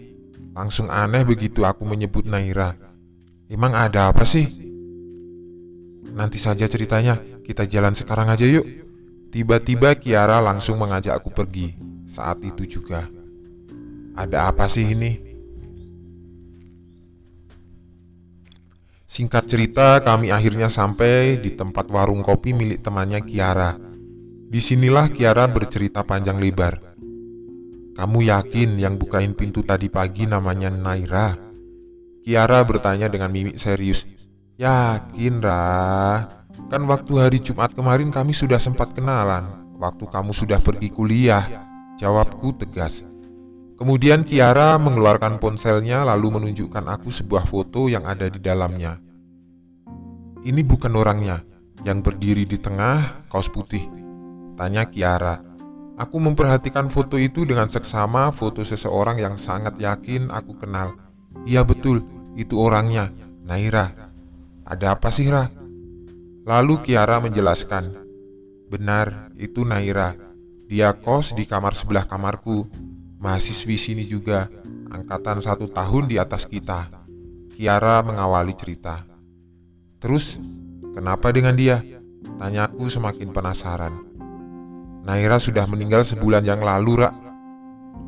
Langsung 0.58 0.90
aneh 0.90 1.22
begitu 1.22 1.62
aku 1.62 1.86
menyebut 1.86 2.26
Naira. 2.26 2.74
Emang 3.46 3.78
ada 3.78 4.10
apa 4.10 4.26
sih? 4.26 4.50
Nanti 6.18 6.42
saja 6.42 6.66
ceritanya, 6.66 7.22
kita 7.46 7.70
jalan 7.70 7.94
sekarang 7.94 8.34
aja 8.34 8.42
yuk. 8.42 8.66
Tiba-tiba 9.30 9.94
Kiara 9.94 10.42
langsung 10.42 10.82
mengajak 10.82 11.22
aku 11.22 11.30
pergi. 11.30 11.78
Saat 12.10 12.42
itu 12.42 12.66
juga. 12.66 13.06
Ada 14.18 14.50
apa 14.50 14.66
sih 14.66 14.98
ini? 14.98 15.14
Singkat 19.06 19.46
cerita, 19.46 20.02
kami 20.02 20.34
akhirnya 20.34 20.74
sampai 20.74 21.38
di 21.38 21.54
tempat 21.54 21.86
warung 21.94 22.26
kopi 22.26 22.50
milik 22.50 22.82
temannya 22.82 23.22
Kiara. 23.22 23.91
Di 24.52 24.60
sinilah 24.60 25.08
Kiara 25.16 25.48
bercerita 25.48 26.04
panjang 26.04 26.36
lebar 26.36 26.92
kamu 27.92 28.34
yakin 28.34 28.80
yang 28.80 28.96
bukain 28.96 29.36
pintu 29.38 29.68
tadi 29.68 29.92
pagi 29.92 30.24
namanya 30.24 30.72
Naira? 30.74 31.38
Kiara 32.26 32.64
bertanya 32.66 33.12
dengan 33.12 33.30
mimik 33.30 33.62
serius. 33.62 34.08
Yakin, 34.58 35.38
Ra. 35.38 36.26
Kan 36.72 36.90
waktu 36.90 37.14
hari 37.22 37.38
Jumat 37.44 37.78
kemarin 37.78 38.10
kami 38.10 38.34
sudah 38.34 38.58
sempat 38.58 38.96
kenalan. 38.98 39.76
Waktu 39.78 40.10
kamu 40.10 40.32
sudah 40.34 40.58
pergi 40.58 40.90
kuliah. 40.90 41.46
Jawabku 42.02 42.58
tegas. 42.58 43.06
Kemudian 43.78 44.26
Kiara 44.26 44.82
mengeluarkan 44.82 45.38
ponselnya 45.38 46.02
lalu 46.02 46.42
menunjukkan 46.42 46.86
aku 46.90 47.14
sebuah 47.14 47.46
foto 47.46 47.86
yang 47.86 48.10
ada 48.10 48.34
di 48.34 48.42
dalamnya. 48.42 48.98
Ini 50.42 50.62
bukan 50.66 50.94
orangnya 50.98 51.38
yang 51.86 52.02
berdiri 52.02 52.50
di 52.50 52.58
tengah 52.58 53.30
kaos 53.30 53.46
putih. 53.46 54.11
Tanya 54.62 54.86
Kiara. 54.86 55.42
Aku 55.98 56.22
memperhatikan 56.22 56.94
foto 56.94 57.18
itu 57.18 57.50
dengan 57.50 57.66
seksama 57.66 58.30
foto 58.30 58.62
seseorang 58.62 59.18
yang 59.18 59.34
sangat 59.34 59.74
yakin 59.82 60.30
aku 60.30 60.54
kenal. 60.54 61.02
Iya 61.50 61.66
betul, 61.66 62.06
itu 62.38 62.62
orangnya, 62.62 63.10
Naira. 63.42 63.90
Ada 64.62 64.94
apa 64.94 65.10
sih, 65.10 65.34
Ra? 65.34 65.50
Lalu 66.46 66.78
Kiara 66.86 67.18
menjelaskan. 67.18 68.06
Benar, 68.70 69.34
itu 69.42 69.66
Naira. 69.66 70.14
Dia 70.70 70.94
kos 70.94 71.34
di 71.34 71.50
kamar 71.50 71.74
sebelah 71.74 72.06
kamarku. 72.06 72.70
Mahasiswi 73.18 73.82
sini 73.82 74.06
juga, 74.06 74.46
angkatan 74.94 75.42
satu 75.42 75.66
tahun 75.74 76.06
di 76.06 76.22
atas 76.22 76.46
kita. 76.46 76.86
Kiara 77.50 78.06
mengawali 78.06 78.54
cerita. 78.54 79.10
Terus, 79.98 80.38
kenapa 80.94 81.34
dengan 81.34 81.58
dia? 81.58 81.82
Tanyaku 82.38 82.94
semakin 82.94 83.34
penasaran. 83.34 84.11
Naira 85.02 85.42
sudah 85.42 85.66
meninggal 85.66 86.06
sebulan 86.06 86.46
yang 86.46 86.62
lalu, 86.62 87.02
Rak. 87.02 87.16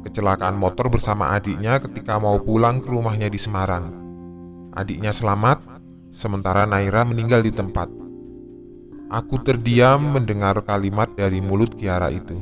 Kecelakaan 0.06 0.54
motor 0.54 0.94
bersama 0.94 1.34
adiknya 1.34 1.82
ketika 1.82 2.22
mau 2.22 2.38
pulang 2.38 2.78
ke 2.78 2.86
rumahnya 2.86 3.34
di 3.34 3.40
Semarang. 3.42 3.90
Adiknya 4.78 5.10
selamat, 5.10 5.66
sementara 6.14 6.70
Naira 6.70 7.02
meninggal 7.02 7.42
di 7.42 7.50
tempat. 7.50 7.90
Aku 9.10 9.42
terdiam 9.42 10.06
mendengar 10.06 10.62
kalimat 10.62 11.10
dari 11.18 11.42
mulut 11.42 11.74
Kiara 11.74 12.14
itu. 12.14 12.38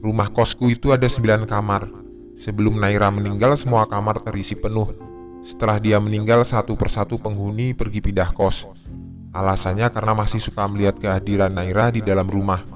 Rumah 0.00 0.32
kosku 0.32 0.72
itu 0.72 0.88
ada 0.88 1.04
sembilan 1.04 1.44
kamar. 1.44 1.84
Sebelum 2.40 2.80
Naira 2.80 3.12
meninggal, 3.12 3.52
semua 3.60 3.84
kamar 3.84 4.24
terisi 4.24 4.56
penuh. 4.56 4.88
Setelah 5.44 5.76
dia 5.76 6.00
meninggal, 6.00 6.40
satu 6.40 6.72
persatu 6.72 7.20
penghuni 7.20 7.76
pergi 7.76 8.00
pindah 8.00 8.32
kos. 8.32 8.64
Alasannya 9.36 9.92
karena 9.92 10.16
masih 10.16 10.40
suka 10.40 10.64
melihat 10.72 10.96
kehadiran 10.96 11.52
Naira 11.52 11.92
di 11.92 12.00
dalam 12.00 12.28
rumah 12.28 12.73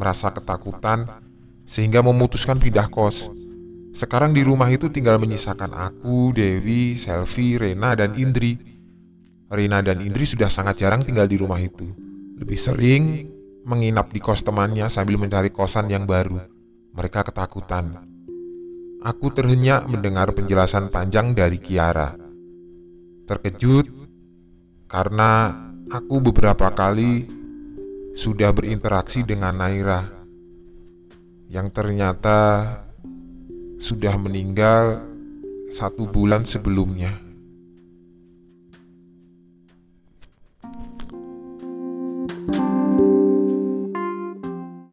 merasa 0.00 0.32
ketakutan, 0.32 1.04
sehingga 1.68 2.00
memutuskan 2.00 2.56
pindah 2.56 2.88
kos. 2.88 3.28
Sekarang 3.92 4.32
di 4.32 4.40
rumah 4.40 4.72
itu 4.72 4.88
tinggal 4.88 5.20
menyisakan 5.20 5.76
aku, 5.76 6.32
Dewi, 6.32 6.96
Selvi, 6.96 7.60
Rena, 7.60 7.92
dan 7.92 8.16
Indri. 8.16 8.56
Rena 9.52 9.84
dan 9.84 10.00
Indri 10.00 10.24
sudah 10.24 10.48
sangat 10.48 10.80
jarang 10.80 11.04
tinggal 11.04 11.28
di 11.28 11.36
rumah 11.36 11.60
itu. 11.60 11.84
Lebih 12.40 12.56
sering 12.56 13.28
menginap 13.68 14.08
di 14.14 14.22
kos 14.22 14.40
temannya 14.40 14.88
sambil 14.88 15.20
mencari 15.20 15.52
kosan 15.52 15.92
yang 15.92 16.08
baru. 16.08 16.40
Mereka 16.96 17.28
ketakutan. 17.28 18.08
Aku 19.04 19.28
terhenyak 19.34 19.90
mendengar 19.90 20.32
penjelasan 20.32 20.88
panjang 20.88 21.34
dari 21.34 21.58
Kiara. 21.58 22.14
Terkejut 23.26 23.90
karena 24.86 25.50
aku 25.90 26.22
beberapa 26.22 26.70
kali 26.70 27.39
sudah 28.14 28.50
berinteraksi 28.50 29.22
dengan 29.22 29.58
Naira 29.58 30.10
yang 31.50 31.70
ternyata 31.70 32.66
sudah 33.80 34.14
meninggal 34.20 35.02
satu 35.70 36.06
bulan 36.06 36.46
sebelumnya. 36.46 37.29